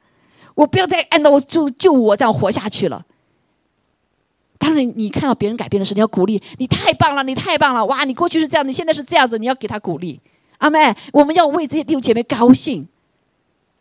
[0.54, 3.04] 我不要再按照我就就我这样活下去了。”
[4.60, 7.84] 当然，你看到别人改变的时候，你要鼓励：“你太棒了，你太棒了！
[7.88, 10.22] 哇，你过去是这样，你现在是这样子。”你要给他鼓励。
[10.60, 12.88] 阿妹，我们要为这些弟兄姐妹高兴。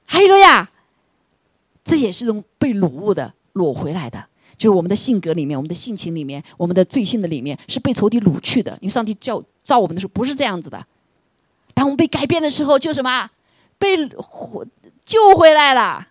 [0.06, 0.70] 还有呀，
[1.84, 4.24] 这也是种被掳物的掳回来的。
[4.58, 8.72] 就是我们的性格里面，我们的性情里面，我们的罪性的里面，是被仇敌掳去的。
[8.82, 10.84] 因为上帝叫造我们的时候不是这样子的。
[11.72, 13.30] 当我们被改变的时候，就什么
[13.78, 13.96] 被
[15.04, 16.08] 救回来了。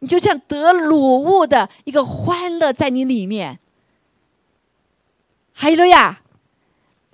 [0.00, 3.58] 你就像得掳物的一个欢乐在你里面。
[5.52, 6.20] 还有呀，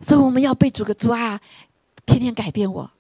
[0.01, 1.41] 所以我们要被主个主啊，
[2.05, 2.91] 天天改变我，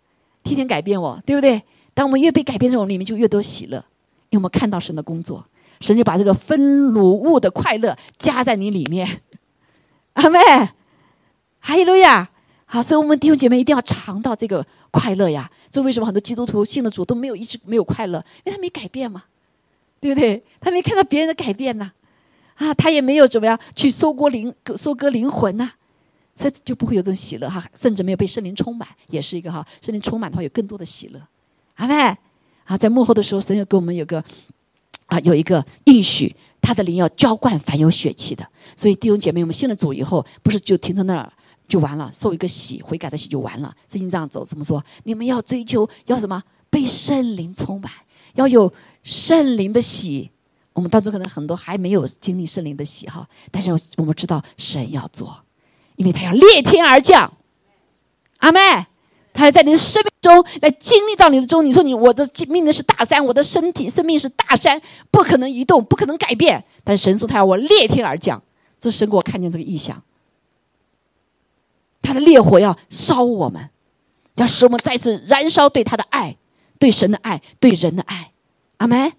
[0.42, 1.62] 天天改变我，对不对？
[1.92, 3.76] 当我们越被改变这种，里面就越多喜乐，
[4.30, 5.44] 因为我们看到神的工作。
[5.80, 9.22] 神就把这个分掳物的快乐加在你里面，
[10.14, 10.38] 阿妹，
[11.60, 12.30] 哈利路亚！
[12.66, 15.50] 好，所以我们弟兄姐妹一定要尝到这个快乐呀。
[15.70, 18.24] 这为什么很多基督徒信了主都没有一直没有快乐？
[18.44, 19.24] 因为他没改变嘛，
[20.00, 20.42] 对不对？
[20.60, 21.92] 他没看到别人的改变呐，
[22.56, 25.70] 啊，他也没有怎么样去收割灵收割灵魂呐，
[26.34, 27.64] 所以就不会有这种喜乐哈。
[27.74, 29.64] 甚至没有被圣灵充满，也是一个哈。
[29.80, 31.20] 圣灵充满的话，有更多的喜乐，
[31.74, 32.16] 阿妹。
[32.64, 34.24] 啊，在幕后的时候，神又给我们有个。
[35.14, 38.44] 啊，有一个应许，他的灵要浇灌凡有血气的。
[38.76, 41.32] 所以弟兄姐妹，我们信了主以后，不是就停在那儿
[41.68, 43.72] 就完了，受一个洗，悔改的洗就完了。
[43.88, 44.84] 圣经这样走，怎么说？
[45.04, 46.42] 你们要追求，要什么？
[46.68, 47.92] 被圣灵充满，
[48.34, 48.72] 要有
[49.04, 50.28] 圣灵的喜。
[50.72, 55.40] 我们当中可能很多还没有经历圣灵的喜哈，但是我们知道神要做，
[55.94, 57.32] 因为他要裂天而降。
[58.38, 58.60] 阿妹。
[59.34, 64.80] 他要在你的生命中来经历到你的中，你说你我的命的是大山，我的身体生命是大山，
[65.10, 66.64] 不可能移动，不可能改变。
[66.82, 68.42] 但神说他要我裂天而降，
[68.78, 70.02] 这神给我看见这个意象。
[72.00, 73.68] 他的烈火要烧我们，
[74.36, 76.36] 要使我们再次燃烧对他的爱，
[76.78, 78.32] 对神的爱，对人的爱。
[78.78, 79.12] 阿门。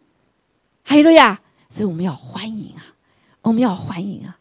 [0.87, 1.41] 哈利路亚！
[1.67, 2.93] 所以我们要欢迎啊，
[3.41, 4.37] 我们要欢迎啊，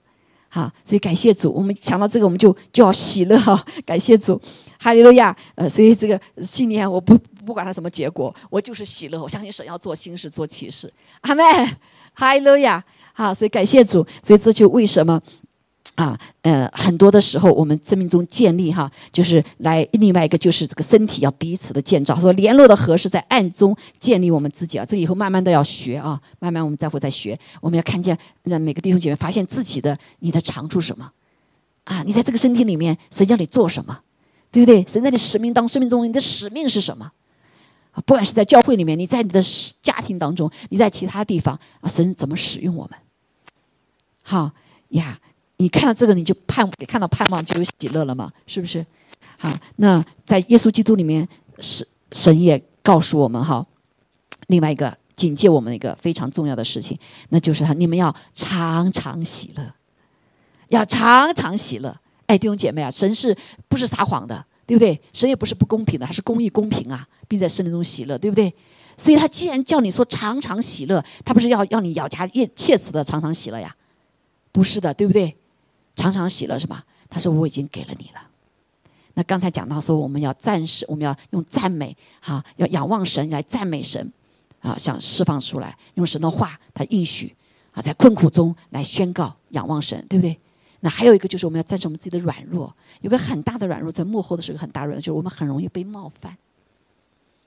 [0.51, 4.39] 好，所以感谢主，我们想到这个，我们就就要喜乐哈，感谢主。
[4.85, 5.35] 哈利路亚！
[5.55, 9.19] 呃，所以这个新年我不不管它什么结果，我就是喜乐。
[9.19, 10.93] 我相信神要做新事，做启示。
[11.23, 11.45] 阿门！
[12.13, 12.85] 哈利路亚！
[13.15, 14.07] 好，所以感谢主。
[14.23, 15.19] 所以这就为什么
[15.95, 16.21] 啊？
[16.43, 22.15] 呃，很多的时候我们生命中建立哈，就是来另外一个就是这个身体要彼此的建造。
[22.21, 24.85] 说联络的合是在暗中建立我们自己啊。
[24.85, 27.39] 这以后慢慢的要学啊，慢慢我们再会再学。
[27.63, 31.11] 我们要看见让每个弟兄姐妹发现自己的你的长处什么
[31.85, 32.03] 啊？
[32.05, 34.01] 你在这个身体里面，神叫你做什么？
[34.55, 34.87] 对不对？
[34.87, 37.11] 神在你使命当生命中，你的使命是什么？
[38.07, 39.43] 不管是在教会里面，你在你的
[39.83, 42.97] 家庭当中，你在其他地方啊，神怎么使用我们？
[44.23, 44.53] 好
[44.91, 45.19] 呀，
[45.57, 48.87] 你看到这个，你就盼看到盼望就有喜乐了嘛，是不是？
[49.39, 51.29] 好，那在耶稣基督里面，
[51.59, 53.67] 神神也告诉我们哈，
[54.47, 56.97] 另外一个警戒我们一个非常重要的事情，
[57.31, 59.75] 那就是他你们要常常喜乐，
[60.69, 61.99] 要常常喜乐。
[62.27, 63.37] 哎，弟兄姐妹啊，神是
[63.69, 65.01] 不是撒谎的，对不对？
[65.13, 68.53] 神也不是不公平的，他是公义公平啊，并在圣灵中喜乐，对不对？
[68.97, 73.75] 所以他既然叫你说常常喜乐，他不是要要你咬牙切切齿的常常喜乐呀？
[74.53, 75.37] 不是的，对不对？
[75.97, 76.85] 常常喜乐是吧？
[77.11, 78.21] 他说我已经给了你了。
[79.15, 84.13] 那刚才讲到说我们要赞士，我们要用赞美，哈，要仰望神来赞美神，
[84.61, 87.35] 啊，想释放出来，用神的话，他应许，
[87.73, 90.39] 啊，在困苦中来宣告仰望神，对不对？
[90.85, 92.71] 那还有一个就是我们要战胜我们自己的软弱，
[93.01, 96.37] 有个很大的软弱，在幕后的是个很大软弱，就是我们很容易被冒犯，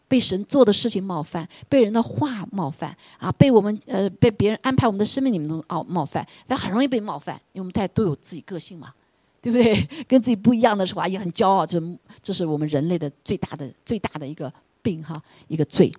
[0.08, 8.92] 被神做的事情冒犯，被人的话冒犯啊，被我们呃被别人安排我们的生命里面中冒冒犯，那很容易被冒犯，因为我们大家都有自己个性嘛，
[9.40, 9.88] 对不对？
[10.10, 11.80] 跟自己不一样的时候啊，也很骄傲，这
[12.24, 15.92] 这是我们人类的最大的最大的一个病哈，一个罪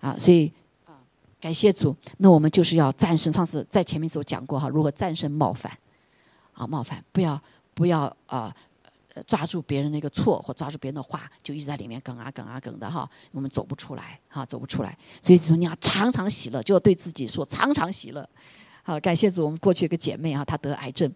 [0.00, 0.50] 啊，所以，
[1.40, 1.94] 感谢主。
[2.18, 3.32] 那我们就是要战胜。
[3.32, 5.70] 上次在前面走讲过哈，如何战胜冒犯
[6.52, 7.40] 啊，冒犯不要
[7.74, 8.54] 不要啊。
[9.26, 14.96] 抓住别人那个错，或抓住别人的话，就一直在里面梗啊梗啊梗的哈，我们走不出来哈，走不出来。
[15.20, 18.26] 所以说你要常常喜乐，就要对自己说常常喜乐。
[18.84, 21.12] 好，感谢主，我们过去一个姐妹啊，她得癌症，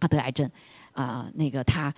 [0.00, 0.50] 她得癌症
[0.90, 1.94] 啊，那个她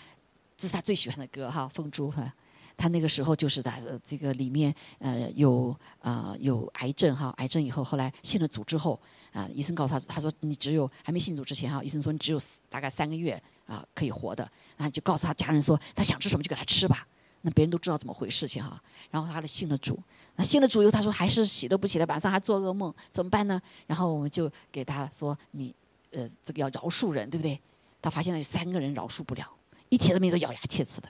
[0.59, 2.31] 这是她最喜欢的歌哈，凤珠哈。
[2.77, 9.01] 他那个时候就是在这个里面呃有呃有癌症哈，癌症以后后来信了主之后
[9.33, 13.43] 啊，医生告诉他，他说你只有还没信主之前哈，医生说你只有大概三个月。
[13.67, 14.47] 啊，可以活的，
[14.77, 17.09] 然后就告诉他家人说，他想吃什么就给他吃吧。
[17.41, 18.79] 那别人都知道怎么回事情哈。
[19.11, 19.99] 然后他的信了主，
[20.37, 23.59] 那信了主以后，他说还是洗都不起来，晚上还做噩梦，怎么办呢？
[23.87, 25.75] 然后我们就给他说，你
[26.11, 27.59] 呃，这个要饶恕人，对不对？
[28.03, 29.51] 他发现有三个人饶恕不了，
[29.89, 31.09] 一提都没都咬牙切齿的，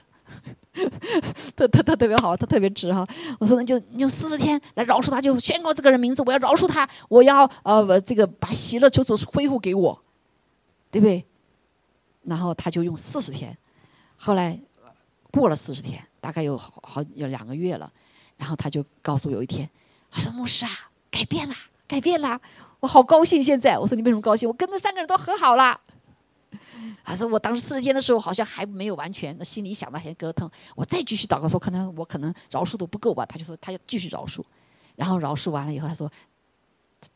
[1.55, 3.07] 特特特特别好，他特别直哈。
[3.39, 10.03] 我说那就用四十天来饶恕他，就宣告这个人名字，我要饶恕他，我要呃这个把喜乐求主恢复给我，
[10.91, 11.25] 对不对？
[12.23, 13.57] 然后他就用四十天，
[14.17, 14.59] 后来
[15.31, 17.91] 过了四十天，大概有好好有两个月了，
[18.35, 19.69] 然后他就告诉我有一天，
[20.11, 20.71] 他说牧师啊，
[21.09, 21.55] 改变了，
[21.87, 22.41] 改变了，
[22.79, 23.77] 我好高兴现在。
[23.77, 24.49] 我说你为什么高兴？
[24.49, 25.79] 我跟那三个人都和好了。
[27.03, 30.49] 他说我当时四十天的时候好像还没有完全，那心里想的还咯疼。
[30.75, 33.25] 我再继续祷告说，可能我可能饶恕都不够吧。
[33.25, 34.43] 他就说他要继续饶恕，
[34.95, 36.11] 然后饶恕完了以后，他说。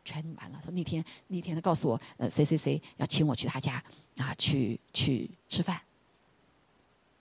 [0.06, 0.60] 全完了。
[0.64, 3.84] 说那天那天他告诉我，呃，谁谁谁要请我去他家
[4.18, 5.82] 啊，去去吃饭。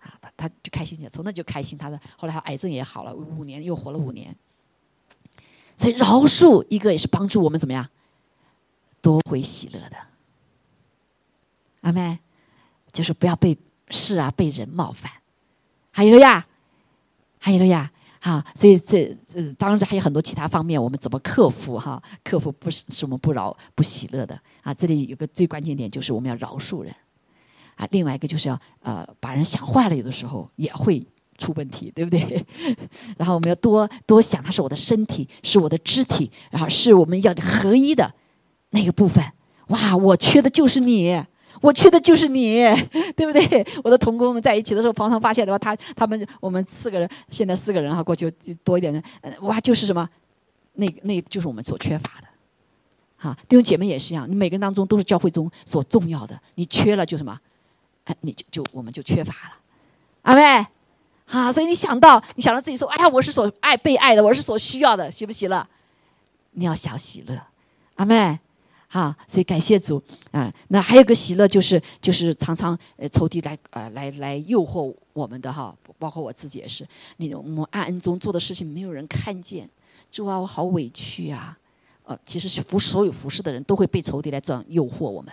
[0.01, 1.79] 啊，他他就开心起来，从那就开心。
[1.79, 4.37] 他的后来他癌症也好了，五年又活了五年。
[5.79, 7.89] 所以饶恕一个也是帮助我们怎么样，
[9.01, 9.97] 多回喜乐的。
[11.81, 12.19] 阿妹，
[12.93, 13.57] 就是不要被
[13.91, 15.11] 事啊被人冒犯。
[15.91, 16.47] 还有了呀，
[17.39, 17.91] 还有了呀。
[18.21, 22.03] 哈，所以这这当然还有很多其他方面，我们怎么克服哈？
[22.25, 24.75] 克服不是是我们不饶不喜乐的啊。
[24.75, 26.93] 这里有个最关键点，就是我们要饶恕人
[27.77, 27.87] 啊。
[27.93, 31.07] 另外一个就是要呃把人想坏了，有的时候也会
[31.39, 32.45] 出问题，对不对？
[33.17, 38.13] 然后我们要多多想，他是我的身体，是我的肢体，然后是我们要合一的
[38.71, 39.25] 那个部分。
[39.69, 41.25] 哇，我缺的就是你。
[41.61, 42.65] 我缺的就是你，
[43.17, 43.67] 对不对？
[43.83, 48.31] 我的同工们在一起的时候，常常发现的话，他他们我们四个人，现在四个人哈，过去
[48.63, 49.03] 多一点人，
[49.43, 50.09] 哇，就是什么，
[50.75, 52.27] 那那就是我们所缺乏的，
[53.17, 57.39] 哈，弟兄姐妹也是一样，你每个人当中都是教会中所重要的，你缺了就什么，
[58.05, 59.55] 哎，你就就我们就缺乏了，
[60.23, 60.67] 阿妹，
[61.27, 65.67] 啊，所以你想到你想到自己说，哎呀，我是所爱被爱的，我是所需要的，喜不喜乐？
[66.53, 67.41] 你要想喜乐，
[67.97, 68.39] 阿妹。
[68.89, 70.53] 哈，所以感谢主啊！
[70.69, 76.89] 那还有个喜乐，就是就是常常呃仇敌来呃来来诱惑我们的哈，包括我自己也是。
[77.19, 79.69] 你我们暗暗中做的事情没有人看见，
[80.11, 81.59] 主啊，我好委屈啊！
[82.05, 85.31] 呃，其实是服所有服侍的人都会被仇敌来这样诱惑我们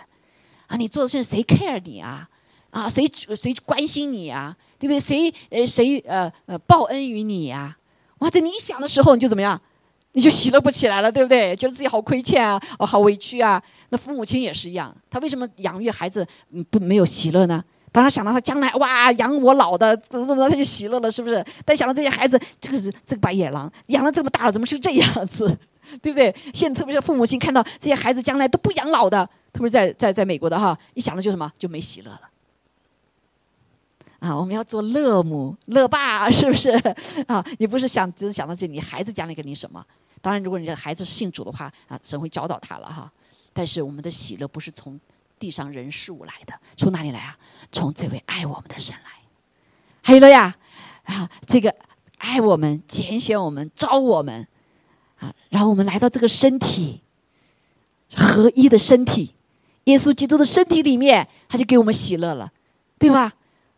[0.66, 0.76] 啊！
[0.76, 2.28] 你做的事情谁 care 你啊？
[2.68, 4.54] 啊，谁谁关心你啊？
[4.78, 5.00] 对不对？
[5.00, 7.74] 谁呃谁呃呃报恩于你呀？
[8.18, 9.58] 哇，在你想的时候你就怎么样？
[10.16, 11.54] 你就喜乐不起来了，对不对？
[11.56, 13.62] 觉得自己好亏欠啊，哦，好委屈啊。
[13.90, 17.62] 那父母亲也是一样，他为什么养育孩子嗯不没有喜乐呢？
[17.92, 21.44] 当然想到他将来哇养我老的怎么怎么他就喜乐了，是不是？
[21.66, 25.54] 但想到这些孩子，这个是这个白眼狼养了这么大了，怎么是这样子？
[26.00, 26.34] 对不对？
[26.54, 32.20] 现在特别是父母亲看到这些孩子将来都不养老的，特别是在在在美国的哈，一想到就什么就没喜乐了。
[34.18, 36.70] 啊，我们要做乐母乐爸，是不是？
[37.28, 39.84] 啊，你不是想只是想到这你孩子将来给你什么？
[40.20, 43.10] 当然，如果你的孩子是信主的话，啊，神会教导他了哈。
[43.52, 44.98] 但是我们的喜乐不是从
[45.38, 47.38] 地上人事物来的，从哪里来啊？
[47.70, 49.10] 从这位爱我们的神来。
[50.02, 50.54] 还有了呀，
[51.04, 51.74] 啊，这个
[52.18, 54.46] 爱我们、拣选我们、招我们，
[55.18, 57.02] 啊，然后我们来到这个身体
[58.14, 59.34] 合一的身体，
[59.84, 62.52] 耶稣基督的身体里面，他就给我们喜乐了，
[62.98, 63.32] 对吧？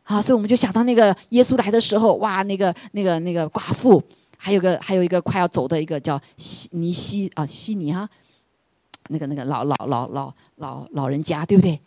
[0.05, 4.03] 啊，所以我们就想到那个耶稣来的时候，哇，那个那个那个寡妇。
[4.41, 8.09] 还有个，还有一个快要走的一个叫西尼西啊，西尼哈，
[9.09, 11.79] 那个那个老老老老老老人家，对不对？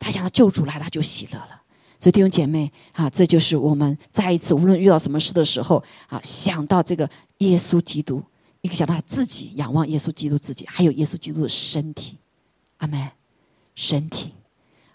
[0.00, 1.62] 他想到救主来了，就喜乐了。
[2.00, 7.08] 所以弟兄姐妹啊，这就是我们再一次，无论遇到什么事的时候啊，想到这个
[7.38, 8.22] 耶稣基督，
[8.60, 12.16] 一个想到他自己，仰望耶稣基督自己，还有耶稣基督的身体，
[12.76, 13.10] 阿门，
[13.74, 14.32] 身体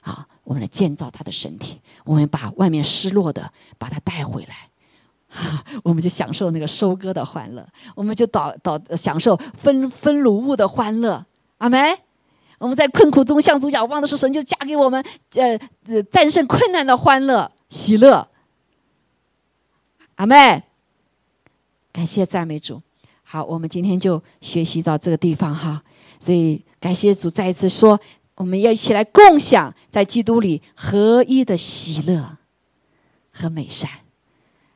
[0.01, 4.69] 啊，我们来建造他的身体，我们把外面失落的，把它带回来。
[5.83, 11.25] 我们就享受那个收割的欢乐，我们就导导享受分分鲁物的欢乐，
[11.57, 11.97] 阿门。
[12.59, 15.03] 我们在困苦中向主仰望的时候，神就加给我们
[15.35, 18.29] 呃战胜困难的欢乐喜乐，
[20.15, 20.63] 阿妹。
[21.91, 22.81] 感谢赞美主。
[23.21, 25.83] 好，我们今天就学习到这个地方哈。
[26.19, 27.99] 所以感谢主，再一次说，
[28.35, 32.37] 我们要一起来共享在基督里合一的喜乐
[33.31, 33.89] 和美善。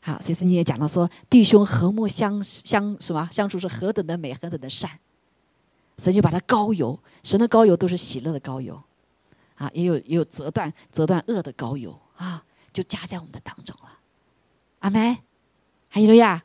[0.08, 4.90] 好，所以圣经也讲到说，弟兄和睦相相什么相处是何等的美，何等的善。
[5.98, 8.82] 神就把它高油，神的高油都是喜乐的高油，
[9.56, 12.42] 啊，也有也有折断折断恶的高油啊，
[12.72, 14.00] 就加在我们的当中了。
[14.80, 15.18] 阿门，
[15.90, 16.42] 还有了呀，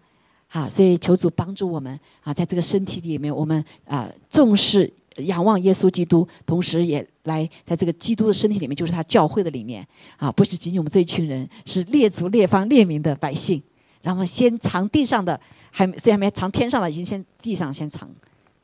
[0.48, 13.62] 好，所以求主帮助我们啊，在这个身体里面，我们啊重视仰望耶稣基督，同时也来在这个基督的身体里面，就是他教会的里面啊，不是仅仅我们这一群人，是列族列方列民的百姓，
[14.02, 18.08] 然后先藏地上的，还虽然没藏天上的，已经先地上先藏，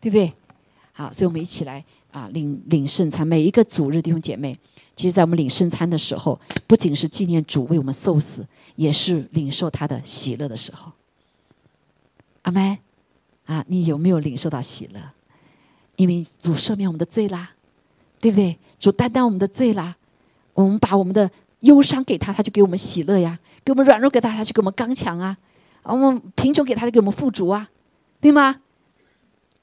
[0.00, 0.32] 对不对？
[0.92, 3.24] 好，所以我们一起来啊，领领圣餐。
[3.24, 4.58] 每一个主日弟兄姐妹，
[4.96, 8.44] 其实，在我们领圣餐的时候，不仅是纪念主为我们受死，
[8.74, 10.90] 也是领受他的喜乐的时候。
[12.42, 12.76] 阿门
[13.46, 15.00] 啊，你有没有领受到喜乐？
[15.94, 17.52] 因为主赦免我们的罪啦，
[18.20, 18.58] 对不对？
[18.78, 19.96] 主担当我们的罪啦，
[20.54, 21.28] 我们把我们的
[21.60, 25.36] 忧伤给他，他就给我们喜乐呀；给我们软弱给他，他就给我们刚强啊；
[25.82, 27.68] 我们贫穷给他，就给我们富足啊，
[28.20, 28.60] 对吗？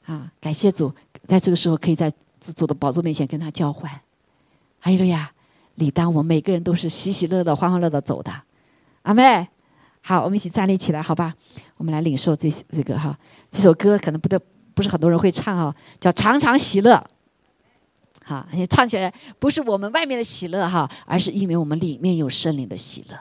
[0.05, 0.93] 啊，感谢主。
[1.27, 3.89] 在这个时候，可以在自主的宝座面前跟他交换。
[4.79, 5.31] 还有了呀，
[5.75, 8.31] 理当我们每个人都是喜喜乐乐、欢欢乐乐走的。
[9.03, 9.47] 阿妹，
[10.01, 11.33] 好，我们一起站立起来，好吧？
[11.77, 13.17] 我们来领受这这个哈，
[13.49, 14.39] 这首歌可能不得
[14.73, 16.95] 不是很多人会唱哈，叫《常常喜乐》。
[18.27, 23.15] 好，你唱起来不是我们外面的喜乐哈，而是因为我们里面有圣灵的喜乐。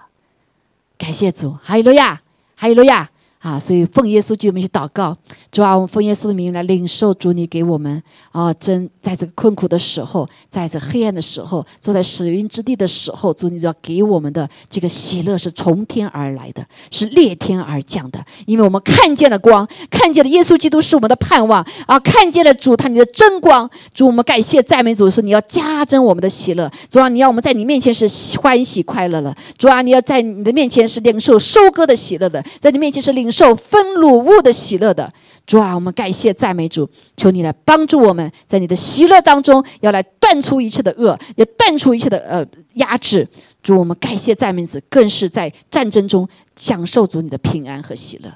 [0.96, 2.22] 感谢主，哈利路亚，
[2.57, 3.11] 哈利路亚。
[3.45, 5.14] 啊，所以奉耶稣基督名去祷告，
[5.53, 33.34] 主啊，我们奉耶稣的名来领受主你给我们啊，真在这个困苦的时候，在这黑暗的时候，坐在死荫之地的时候，主你就要给我们的这个喜乐是从天而来的，是裂天而降的，因为我们看见了光，看见了耶稣基督是我们的盼望啊，看见了主他你的真光，主我们感谢赞美主说你要加增我们的喜乐，主啊，你要我们在你面前是欢喜快乐了，主啊，你要在你的面前是领受收割的喜乐的，在你面前是领。
[33.35, 35.12] 受分鲁物的喜乐的
[35.45, 43.28] 主啊，我们感谢赞美主，求你来帮助我们，在你的喜乐当中，要来断除一切的恶，也断除一切的呃压制。
[43.62, 46.26] 主，我们感谢赞美主，更是在战争中
[46.57, 48.32] 享受主你的平安和喜乐。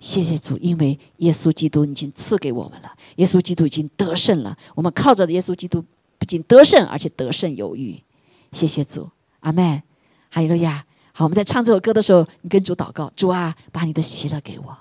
[0.00, 4.56] 谢谢主，因为耶稣基督已经赐给我们了，耶稣基督已经得胜了。
[4.74, 5.84] 我们靠着耶稣基督，
[6.18, 7.98] 不仅得胜，而且得胜有余。
[8.52, 9.08] 谢谢主，
[9.40, 9.82] 阿门。
[10.30, 10.84] 哈利路亚。
[11.24, 14.74] 我们在唱这首歌的时候，你跟主祷告，主啊，把你的喜乐给我，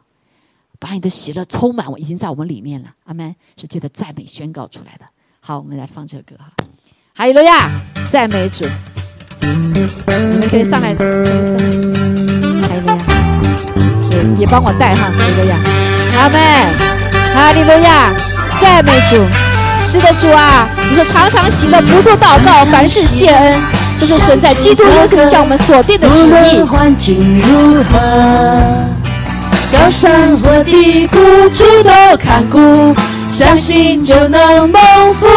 [0.79, 2.87] 把你的喜乐充满我，已经在我们里面了。
[3.05, 5.05] 阿门，是借着赞美宣告出来的。
[5.41, 6.45] 好，我们来放这首歌哈。
[7.13, 7.69] 哈利路亚，
[8.09, 8.65] 赞美主。
[9.41, 9.47] 你
[10.37, 12.97] 们可以上来，哈利路亚，
[14.11, 15.59] 也也帮我带哈，哈利路亚，
[16.15, 16.39] 阿门，
[17.35, 18.15] 哈利路亚，
[18.61, 19.17] 赞美主。
[19.81, 23.88] 是的，主啊，你说常常喜乐，不住祷告，凡事谢恩。
[23.99, 26.23] 这是神在基督耶稣向我们锁定的旨意。
[26.23, 27.99] 无论环境如何，
[29.71, 31.17] 高山或低谷，
[31.49, 32.95] 主都看顾，
[33.31, 34.81] 相信就能蒙
[35.13, 35.27] 福。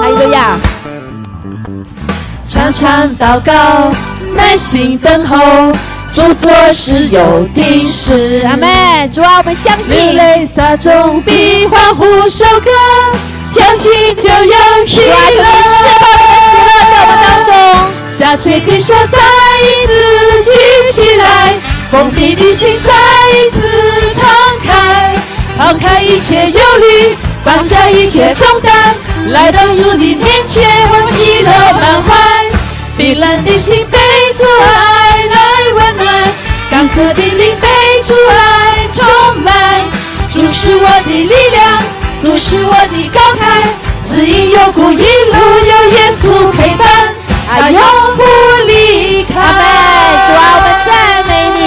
[0.00, 0.56] 还有个呀，
[2.48, 3.92] 常常祷告，
[4.34, 5.72] 耐心等候，
[6.14, 8.42] 主做事有定时。
[8.46, 9.08] 阿妹。
[9.12, 9.94] 主啊，我们相信。
[9.94, 12.70] 流泪洒种，必欢呼收割，
[13.44, 15.10] 相信就有喜乐。
[15.10, 16.81] 在我们当
[17.44, 17.54] 中，
[18.16, 19.18] 下垂的手再
[19.60, 20.50] 一次举
[20.92, 21.54] 起来，
[21.90, 22.92] 封闭的心再
[23.38, 23.60] 一次
[24.12, 24.28] 敞
[24.64, 25.14] 开，
[25.56, 28.94] 抛开一切忧虑，放下一切重担，
[29.30, 32.10] 来到主的面前，我喜乐满怀。
[32.96, 33.98] 冰冷的心被
[34.36, 36.22] 主爱来温暖，
[36.70, 37.68] 干渴的灵被
[38.06, 39.52] 主爱充满。
[40.30, 41.82] 主是我的力量，
[42.22, 43.68] 主是我的高台。
[44.04, 47.11] 死因有故，一路有耶稣陪伴，
[47.60, 47.80] 他永
[48.16, 48.22] 不
[48.66, 49.34] 离开。
[50.26, 50.90] 主啊，我们赞
[51.26, 51.60] 美你，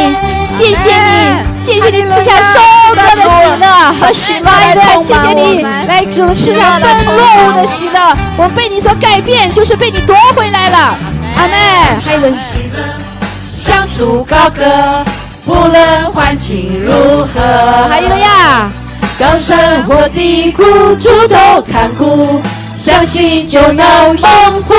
[0.46, 2.60] 谢谢你，谢谢你赐下收
[2.96, 3.66] 割的喜乐
[4.00, 8.14] 和喜乐的，谢谢你来主赐下分落物的喜乐。
[8.38, 10.98] 我们被你所改变，就是被你夺回来了。
[11.38, 12.00] 阿门。
[12.04, 12.80] 还有喜乐，
[13.52, 15.06] 向主高歌，
[15.46, 17.88] 不论环境如何。
[17.90, 18.72] 还有呀。
[19.18, 20.64] 高山或低谷，
[20.96, 22.42] 主都看顾，
[22.86, 24.76] 相信就能蒙福。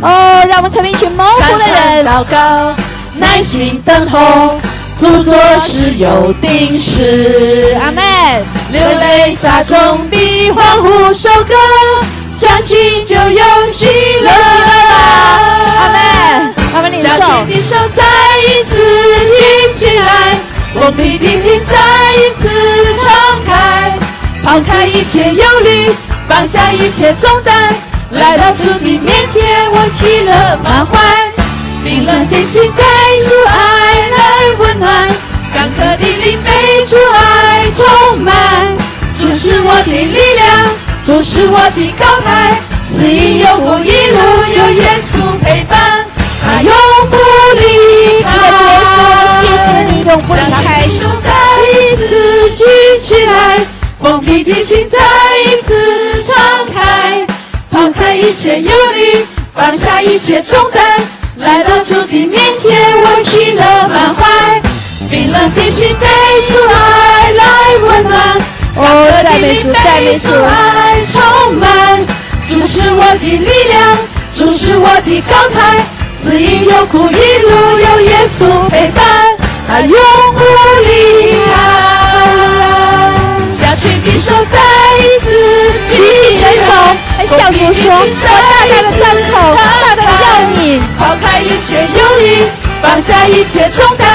[0.00, 2.02] 哦，让我们成为一群蒙福的人。
[2.06, 2.74] 祷告，
[3.16, 4.58] 耐心等候，
[4.98, 7.76] 主做事有定时。
[7.78, 8.02] 阿门。
[8.72, 11.54] 流泪撒种，必欢呼收割，
[12.32, 13.86] 相信就有喜
[14.22, 14.30] 乐。
[15.76, 16.54] 阿门。
[16.74, 16.90] 阿门。
[16.90, 17.06] 领受。
[17.18, 18.02] 将你的手再
[18.48, 18.78] 一次
[19.26, 20.38] 举起来。
[20.72, 21.76] 封闭的心再
[22.16, 22.48] 一次
[22.98, 23.10] 敞
[23.46, 23.98] 开，
[24.46, 25.90] 抛开一切忧虑，
[26.28, 27.74] 放下一切重担，
[28.12, 30.96] 来到主的面前，我喜乐满怀。
[31.82, 32.84] 冰冷的心带
[33.28, 34.18] 主爱来
[34.60, 35.08] 温暖，
[35.52, 38.32] 干渴的灵被主爱充满。
[39.18, 40.68] 主是我的力量，
[41.04, 42.56] 主是我的高台，
[42.88, 44.18] 此因有我一路
[44.54, 46.06] 有耶稣陪伴，
[46.40, 46.72] 他永
[47.10, 47.16] 不
[47.56, 48.30] 离开。
[48.30, 48.94] 是的，主耶稣，
[49.40, 50.86] 谢谢你永不离开。
[50.86, 51.34] 手再
[51.66, 52.64] 一次举
[53.00, 53.58] 起来，
[53.98, 54.98] 封闭的心再
[55.44, 56.34] 一次敞
[56.72, 57.26] 开，
[57.70, 61.00] 抛开一切忧虑，放下一切重担，
[61.38, 64.60] 来到主的面前，我喜乐满怀。
[65.10, 66.06] 冰冷的心飞
[66.48, 67.44] 出爱来
[67.82, 68.40] 温暖，
[68.76, 70.28] 哦，赞美主，赞美主。
[70.30, 72.06] 爱充满，
[72.46, 73.96] 主是我的力量，
[74.34, 75.80] 主是我的高台，
[76.12, 79.36] 死因有苦一路有耶稣陪伴，
[79.66, 80.44] 他永不
[80.84, 82.05] 离开。
[83.76, 84.58] 下垂的手再
[84.98, 85.26] 一次
[85.86, 86.72] 举起你的手，
[87.18, 90.80] 来向主说：我大大的伤口，大大的要你。
[90.98, 92.24] 抛开一切忧虑，
[92.80, 94.08] 放下一切重担，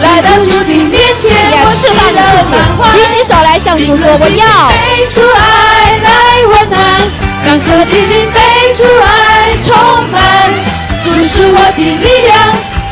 [0.00, 1.28] 来到主的面前，
[1.64, 2.54] 我释放你自己，
[2.94, 4.70] 举起手来向主说：我要。
[4.70, 6.08] 被主爱来
[6.46, 6.78] 温暖，
[7.66, 8.38] 被
[8.74, 9.74] 主爱充
[10.12, 10.14] 满。
[11.02, 12.32] 主是我的力量，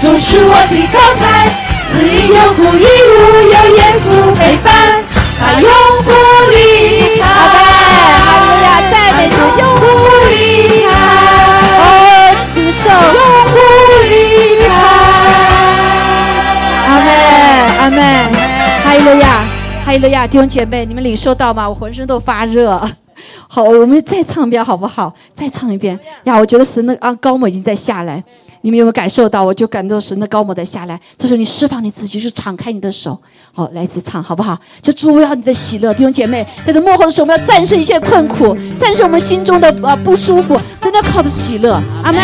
[0.01, 1.47] 主是我的高台，
[1.81, 4.98] 死因有苦一路有耶稣陪伴，
[5.61, 5.69] 永
[6.05, 6.11] 不
[6.51, 7.25] 离开。
[7.29, 9.83] 哈利路亚，赞美主，永不
[10.31, 10.37] 离
[10.87, 10.91] 开。
[11.81, 11.85] 哦，
[12.55, 13.21] 领受，永
[13.53, 13.57] 不
[14.09, 14.13] 离
[14.67, 14.71] 开。
[16.87, 17.09] 阿门，
[17.79, 18.01] 阿门，
[18.85, 19.25] 哈利路亚，
[19.85, 21.69] 哈利路亚，弟兄姐妹，你们领受到吗？
[21.69, 22.81] 我浑身都发热。
[23.49, 25.13] 好，我们再唱一遍好不好？
[25.35, 26.37] 再唱一遍呀！
[26.37, 28.23] 我觉得神的啊高某已经在下来，
[28.63, 29.45] 你们有没有感受到？
[29.45, 31.01] 我就感到神的高某在下来。
[31.17, 33.19] 这时候你释放你自己，就敞开你的手，
[33.53, 34.59] 好，来一起唱好不好？
[34.83, 41.81] 就主要你的喜乐，弟兄姐妹，在这幕后的时候，我们要战胜一切困苦，战胜我们心中的呃不舒服，真的靠着喜乐。
[42.03, 42.21] 阿妹，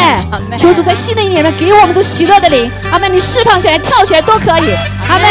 [0.58, 2.70] 求主在新的一年里面给我们这喜乐的灵。
[2.90, 4.74] 阿妹，你释放起来，跳起来都可以。
[5.08, 5.26] 阿妹，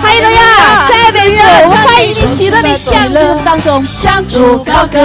[0.00, 3.84] 哈利路亚，赞美主，我们欢迎你喜乐的降临当中。
[3.84, 4.98] 向主高歌，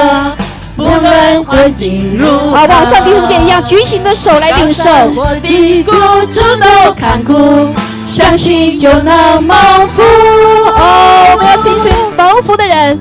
[0.75, 2.57] 不论困境如何。
[2.57, 4.89] 啊，往上弟兄姐一样，举起你的手来领受。
[5.15, 5.91] 我的苦
[6.33, 7.67] 主都看顾，
[8.07, 9.55] 相信就能蒙
[9.89, 10.01] 福。
[10.01, 12.99] 哦，我们要请求蒙福的人，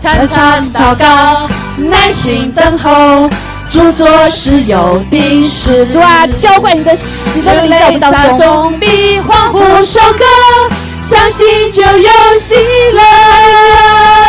[0.00, 3.28] 常常祷告，耐心等候，
[3.70, 5.86] 主做事有定时。
[5.88, 8.38] 主啊，浇灌你的喜乐在我们当中。
[8.38, 10.24] 中比欢呼收割，
[11.02, 12.54] 相信就有喜
[12.92, 13.00] 乐。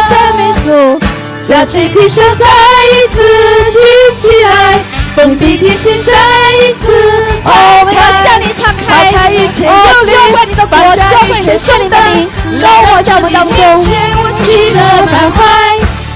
[0.09, 1.04] 赞美主。
[1.45, 3.21] 下垂的手再一次
[3.69, 3.77] 举
[4.15, 4.79] 起来，
[5.15, 6.11] 封闭的心再
[6.57, 6.91] 一次
[7.43, 12.27] 哦，我们要向你敞开，抛开一切哦，忧虑浇灌你的国，浇灌你圣灵的灵，
[12.63, 13.55] 高我在我当中。
[13.61, 15.45] 我喜乐满怀，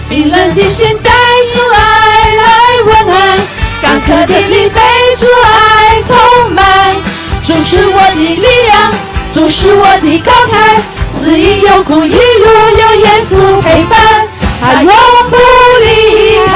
[0.09, 1.11] 冰冷的心带
[1.53, 2.43] 主爱来
[2.87, 3.37] 温暖，
[3.83, 4.81] 干渴的灵被
[5.15, 6.95] 主爱充满。
[7.43, 8.91] 主是我的力量，
[9.31, 10.81] 主是我的高台，
[11.13, 12.49] 死因有苦一路
[12.79, 14.18] 有耶稣陪伴，
[14.61, 14.91] 他永
[15.29, 15.35] 不
[15.81, 16.53] 离开。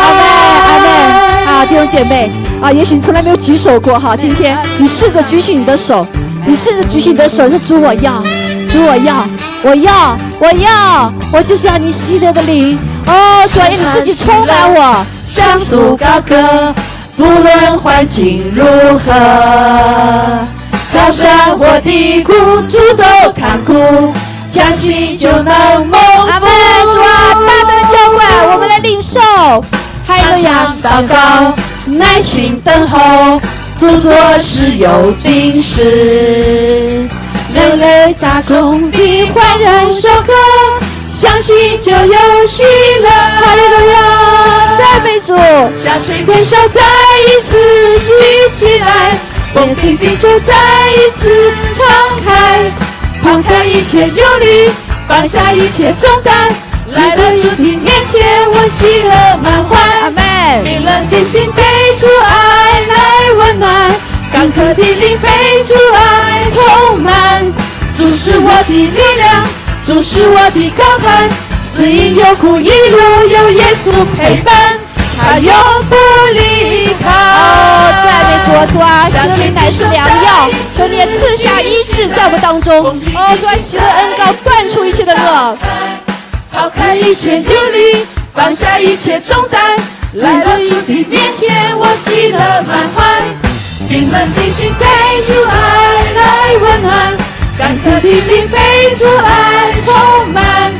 [0.00, 0.20] 阿妹，
[0.66, 0.86] 阿妹。
[1.50, 2.30] 啊，弟兄姐妹
[2.62, 6.06] 啊，也许你从来没有举手过哈，今天你试着举起你的手，
[6.46, 8.22] 你试着举起你的手，说主我要，
[8.70, 9.26] 主我要，
[9.62, 12.78] 我要，我要，我就是要你喜乐的灵。
[13.06, 15.04] 哦，主要，你自己充满我。
[15.26, 16.74] 向主高歌，
[17.16, 18.64] 不论环境如
[18.98, 19.12] 何，
[20.92, 22.32] 高山或低谷，
[22.68, 24.12] 主都看顾，
[24.50, 26.26] 相信就能蒙福。
[26.26, 26.50] 阿门，
[26.92, 29.20] 主啊，大大的浇灌，我们来领受。
[30.06, 31.54] 哈利路亚，祷告，
[31.86, 33.40] 耐心等候，
[33.78, 37.08] 主做事有定时。
[37.54, 40.32] 流泪撒种比欢然收割，
[41.08, 42.62] 相信就有喜
[43.02, 43.08] 乐。
[43.08, 45.36] 哈利路亚，赞美主。
[45.80, 46.80] 下垂天手再
[47.26, 48.12] 一次举
[48.52, 49.16] 起来，
[49.54, 50.54] 封闭的手再
[50.92, 51.86] 一次敞
[52.24, 52.70] 开，
[53.22, 54.70] 抛开一切忧虑，
[55.08, 56.52] 放下一切重担，
[56.88, 60.10] 来到主的面前，我喜乐满怀阿怀。
[60.10, 60.64] 门。
[60.64, 61.62] 冰冷的心被
[61.98, 63.92] 主爱来温暖，
[64.32, 65.28] 干渴的心被
[65.64, 67.44] 主爱充满。
[67.96, 69.44] 主是我的力量，
[69.84, 71.28] 主是我的高台，
[71.62, 72.98] 死因有苦一路
[73.28, 74.79] 有耶稣陪伴，
[75.30, 75.54] 他永
[75.88, 75.94] 不
[76.34, 77.08] 离开。
[77.08, 82.84] 哦，赞美主，主啊，喜乐灵乃是良药，求你也赐下医治在我们当中。
[83.14, 85.56] 哦，主啊，喜乐恩膏断除一切的恶。
[86.52, 88.04] 抛开一切忧虑，
[88.34, 89.78] 放下一切重担，
[90.14, 93.22] 来到主的面前，我喜乐满怀。
[93.88, 94.86] 冰冷的心被
[95.28, 97.16] 主爱来温暖，
[97.56, 100.72] 干渴的心被主爱充满。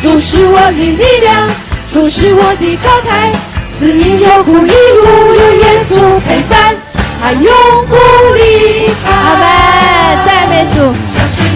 [0.00, 1.50] 主是我的力量，
[1.92, 3.32] 主是我的高台，
[3.78, 5.96] 四面有苦一路有耶稣
[6.26, 6.74] 陪伴，
[7.20, 7.52] 他永
[7.86, 7.94] 不
[8.32, 9.12] 离开。
[9.12, 9.44] 阿门，
[10.24, 10.80] 赞美主。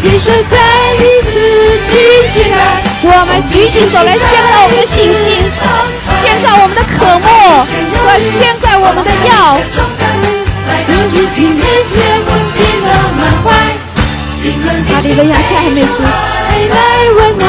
[0.05, 0.59] 一生再
[0.97, 1.31] 一次
[1.89, 1.97] 举
[2.29, 5.33] 起来，主，我们举起手来宣告我们的信心，
[6.21, 7.27] 宣告我们的渴慕，
[8.05, 9.57] 我宣告我们的要。
[10.69, 13.49] 来到主的面前，我喜乐满怀。
[14.93, 16.05] 哈利路亚，赞美主。
[16.05, 16.77] 爱来
[17.17, 17.49] 温暖，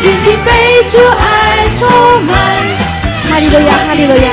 [0.00, 0.48] 的心被
[0.88, 2.87] 主爱充满。
[3.28, 4.28] 哈利路亚，哈利路亚。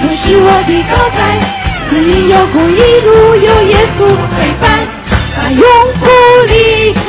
[0.00, 1.38] 主是我的高台，
[1.76, 4.06] 四面有光，一路有耶稣
[4.36, 4.70] 陪伴。
[5.34, 5.62] 他永
[5.98, 6.06] 不
[6.46, 7.00] 离开，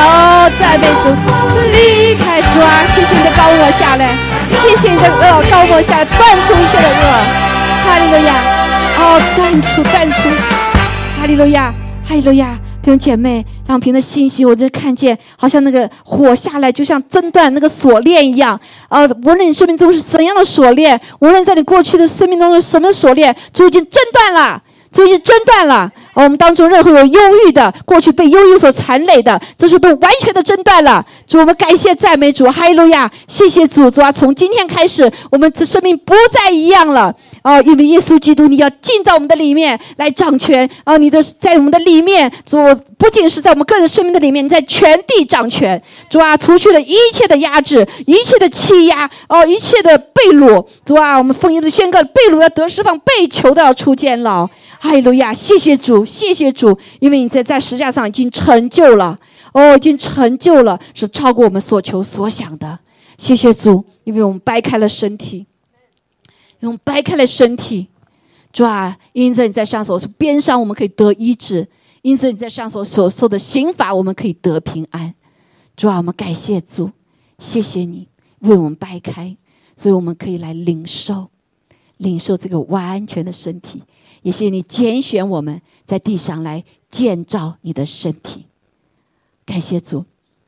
[0.00, 1.28] 哦，赞美主，不
[1.70, 2.84] 离开主啊！
[2.86, 4.16] 谢谢你的高我下来，
[4.48, 7.04] 谢谢你的恶高我下来，断除一切的恶，
[7.84, 8.34] 哈利路亚！
[8.96, 10.28] 哦，断除断除，
[11.20, 11.74] 哈利路亚，
[12.08, 12.58] 哈利路亚！
[12.84, 18.60] 弟兄姐妹，让凭着信息，我就看见，好像那个火下来，就像挣断那个锁链一样。
[18.88, 24.62] 啊，无论你生命中是怎样的锁链，无论在你过去的生命中是什么锁链，就已经挣断了。
[24.92, 31.04] 这是真断了，我们当中任何有忧郁的，过去被忧郁所缠累的，这是都完全的真断了。
[31.26, 33.10] 主，我们感谢赞美主，哈利路亚！
[33.26, 37.12] 谢谢主，主啊，从今天开始，我们的生命不再一样了。
[37.44, 40.68] 哦，因为耶稣基督，你要进到我们的里面来掌权。
[40.82, 42.56] 啊，你的在我们的里面，主
[42.96, 45.80] 不仅是在我们个人生命的里面，你在全地掌权。
[46.08, 50.66] 主啊，除去了一切的压制，一切的欺压，哦，一切的被掳。
[50.86, 54.48] 主啊，我们奉耶稣宣告，被掳要得释放，被囚的要出监牢。
[54.80, 55.32] 哈利路亚！
[55.32, 59.18] 谢谢主，谢谢主，因为你在在十架上已经成就了，
[59.52, 62.78] 哦，已经成就了，是超过我们所求所想的。
[63.16, 65.46] 谢谢主，因为我们掰开了身体，
[66.64, 67.88] 用掰开了身体，
[68.52, 71.68] 主啊，因此你在上所边上我们可以得医治，
[72.02, 75.14] 因此你在上所所受的刑罚我们可以得平安。
[75.76, 76.90] 主啊，我们感谢主，
[77.38, 78.08] 谢谢你
[78.40, 79.36] 为我们掰开，
[79.76, 81.28] 所以我们可以来领受，
[81.98, 83.82] 领受这个完全的身体。
[84.22, 88.46] 也谢谢你拣选我们在地上来建造你的身体，
[89.44, 90.02] 感谢主。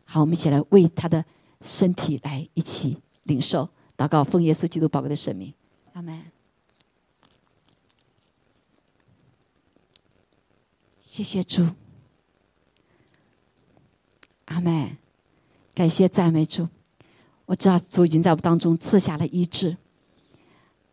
[0.04, 1.22] 好，我们一起来为他的
[1.60, 5.52] 身体来一起领受祷告，奉耶稣基督宝贵的生命，
[5.96, 6.22] 阿门。
[11.00, 11.66] 谢谢主，
[14.44, 14.98] 阿门。
[15.74, 16.68] 感谢赞美主，
[17.46, 19.78] 我知道主已经在我当中赐下了医治，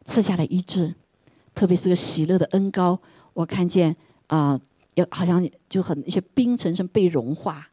[0.06, 0.96] 赐下了医治。
[1.54, 2.98] 特别是个喜乐的恩高，
[3.34, 3.94] 我看见
[4.28, 4.58] 啊，
[4.94, 7.68] 有好像就很一些冰层层被融化，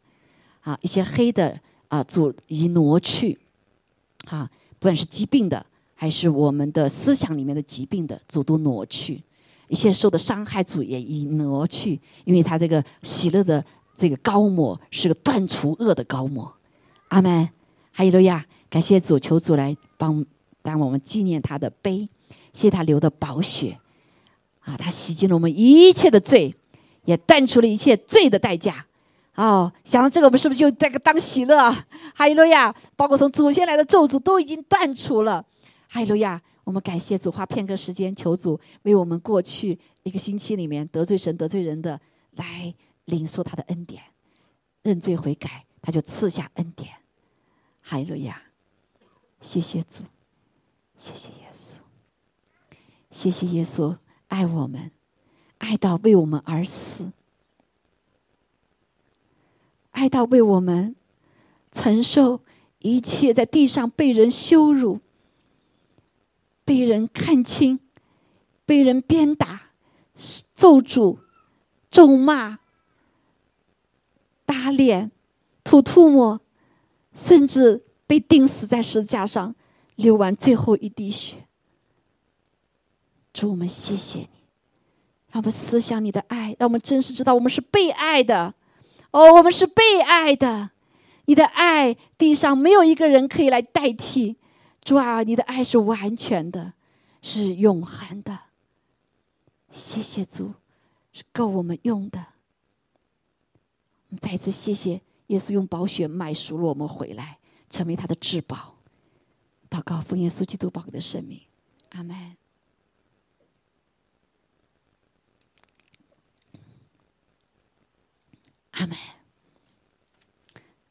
[0.62, 3.38] 啊，一些黑的啊阻已挪去，
[4.24, 4.50] 啊，
[4.80, 5.64] 不管是疾病的，
[6.00, 9.22] 还是我们的思想里面的疾病的主都挪去，
[9.68, 13.62] 一些受的伤害主也已挪去，因为他这个喜乐的
[13.98, 16.50] 这个高抹是个断除恶的高抹，
[17.08, 17.46] 阿门，
[17.92, 20.24] 哈利路亚，感谢主，求主来帮
[20.62, 22.08] 当我们纪念他的碑。
[22.54, 23.78] 谢他流的宝血，
[24.60, 26.54] 啊，他洗净了我们一切的罪，
[27.04, 28.86] 也断除了一切罪的代价。
[29.34, 31.70] 哦，想到这个，我们是不是就这个当喜乐？
[32.14, 32.74] 哈利路亚！
[32.96, 35.44] 包括从祖先来的咒诅都已经断除了。
[35.92, 36.40] 哈利路亚！
[36.62, 42.00] 我们感谢主，花片刻时间求主为我们过去一个星期里面得罪神、得罪人的
[42.36, 42.72] 来
[43.06, 44.00] 领受他的恩典，
[44.82, 46.90] 认罪悔改，他就赐下恩典。
[47.80, 48.40] 哈利路亚！
[49.40, 50.04] 谢谢主，
[50.96, 51.78] 谢谢耶稣。
[53.10, 53.96] 谢谢耶稣
[54.28, 54.92] 爱我们，
[55.58, 57.10] 爱到为我们而死，
[59.90, 60.94] 爱到为我们
[61.72, 62.44] 承受
[62.78, 65.00] 一切在地上被人羞辱、
[66.70, 67.80] 被人看轻、
[68.64, 69.72] 被人鞭打、
[70.54, 71.18] 咒诅、
[71.90, 72.60] 咒骂、
[74.46, 75.10] 打脸、
[75.64, 76.40] 吐唾沫，
[77.12, 79.52] 甚至被钉死在石架上，
[79.96, 81.38] 流完最后一滴血。
[83.32, 84.28] 主，我们谢谢你，
[85.32, 88.54] 让我们思想你的爱，让我们真实知道我们是被爱的。
[89.10, 90.70] 哦，我们是被爱的，
[91.24, 94.36] 你的爱地上没有一个人可以来代替。
[94.82, 96.74] 主啊，你的爱是完全的，
[97.22, 98.40] 是永恒的。
[99.70, 100.54] 谢谢主，
[101.12, 102.18] 是够我们用的。
[104.08, 107.38] 我们再次谢谢耶稣用宝血买赎了我们回来，
[107.68, 108.76] 成为他的至宝。
[109.68, 111.40] 祷告，奉耶稣基督宝贵的圣名，
[111.90, 112.36] 阿门。
[118.72, 118.96] 阿门，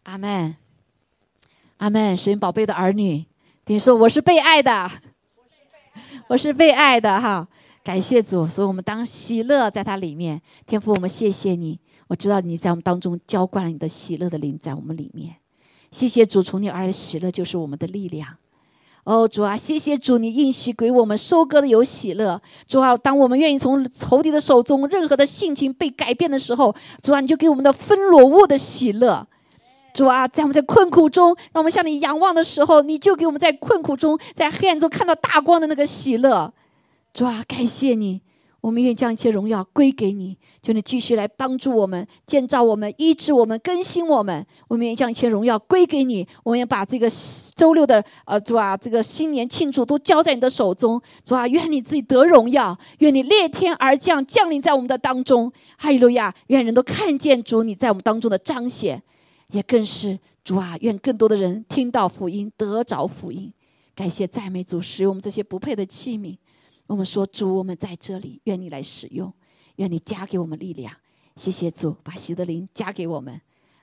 [0.03, 0.55] 阿门，
[1.77, 2.15] 阿门！
[2.15, 3.25] 神宝贝的儿女，
[3.69, 4.89] 你说我是被爱的，
[6.27, 7.47] 我是被爱的哈！
[7.83, 10.41] 感谢主，所以我们当喜乐在他里面。
[10.65, 15.35] 天父，我们谢谢你，我知道你在我们当中浇灌了你的喜乐的灵在我们里面。
[15.91, 18.37] 谢谢主，从你而来喜乐就是我们的力量。
[19.03, 22.41] 哦，主啊，谢谢主，你应许给我们收割的有喜乐。
[22.67, 29.27] 主啊，当我们愿意从仇敌的手中任何的性情被改变的时候，主啊，你就给我们的分裸物的喜乐。
[29.93, 36.53] 主啊，在我们在困苦中，让我们向你仰望的时候，你就给我们在困苦中、在黑暗中看到大光的那个喜乐。
[37.13, 38.21] 主啊，感谢你。
[38.61, 44.45] 我们愿意将一切荣耀归给你，求你继续来帮助我们、建造我们、医治我们、更新我们。
[44.67, 46.27] 我们愿意将一切荣耀归给你。
[46.43, 47.09] 我们要把这个
[47.55, 51.01] 周六的呃主啊，这个新年庆祝都交在你的手中。
[51.23, 55.49] 主啊，愿你自己得荣耀，愿你裂天而降，降临在我们的当中。
[55.77, 56.35] 哈利路亚！
[56.47, 59.01] 愿人都看见主你在我们当中的彰显，
[59.51, 60.77] 也更是主啊！
[60.81, 63.51] 愿更多的人听到福音，得着福音。
[63.95, 66.37] 感谢赞美主，使用我们这些不配的器皿。
[66.87, 69.31] 我们说主，我们在这里，愿你来使用，
[69.75, 70.93] 愿你加给我们力量。
[71.35, 73.39] 谢谢主，把喜的灵加给我们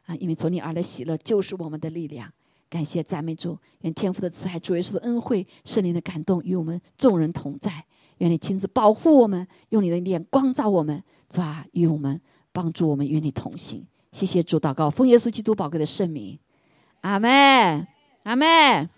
[0.06, 0.16] 啊！
[0.16, 2.32] 因为从你而来喜乐就是我们的力量。
[2.68, 7.84] 感谢赞美主，愿天父的慈爱、主耶稣的恩惠、圣灵的感动与我们众人同在。
[8.18, 12.20] 愿你亲自保护我们，用你的脸光照我们，主啊，与我们
[12.50, 13.86] 帮助我们与你同行。
[14.12, 16.38] 谢谢主，祷告奉耶稣基督宝贵的圣名，
[17.02, 17.86] 阿妹，
[18.22, 18.88] 阿妹，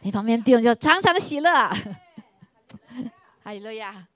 [0.00, 1.50] 你旁边弟兄就常常的喜乐。
[3.42, 4.06] 哈利路亚。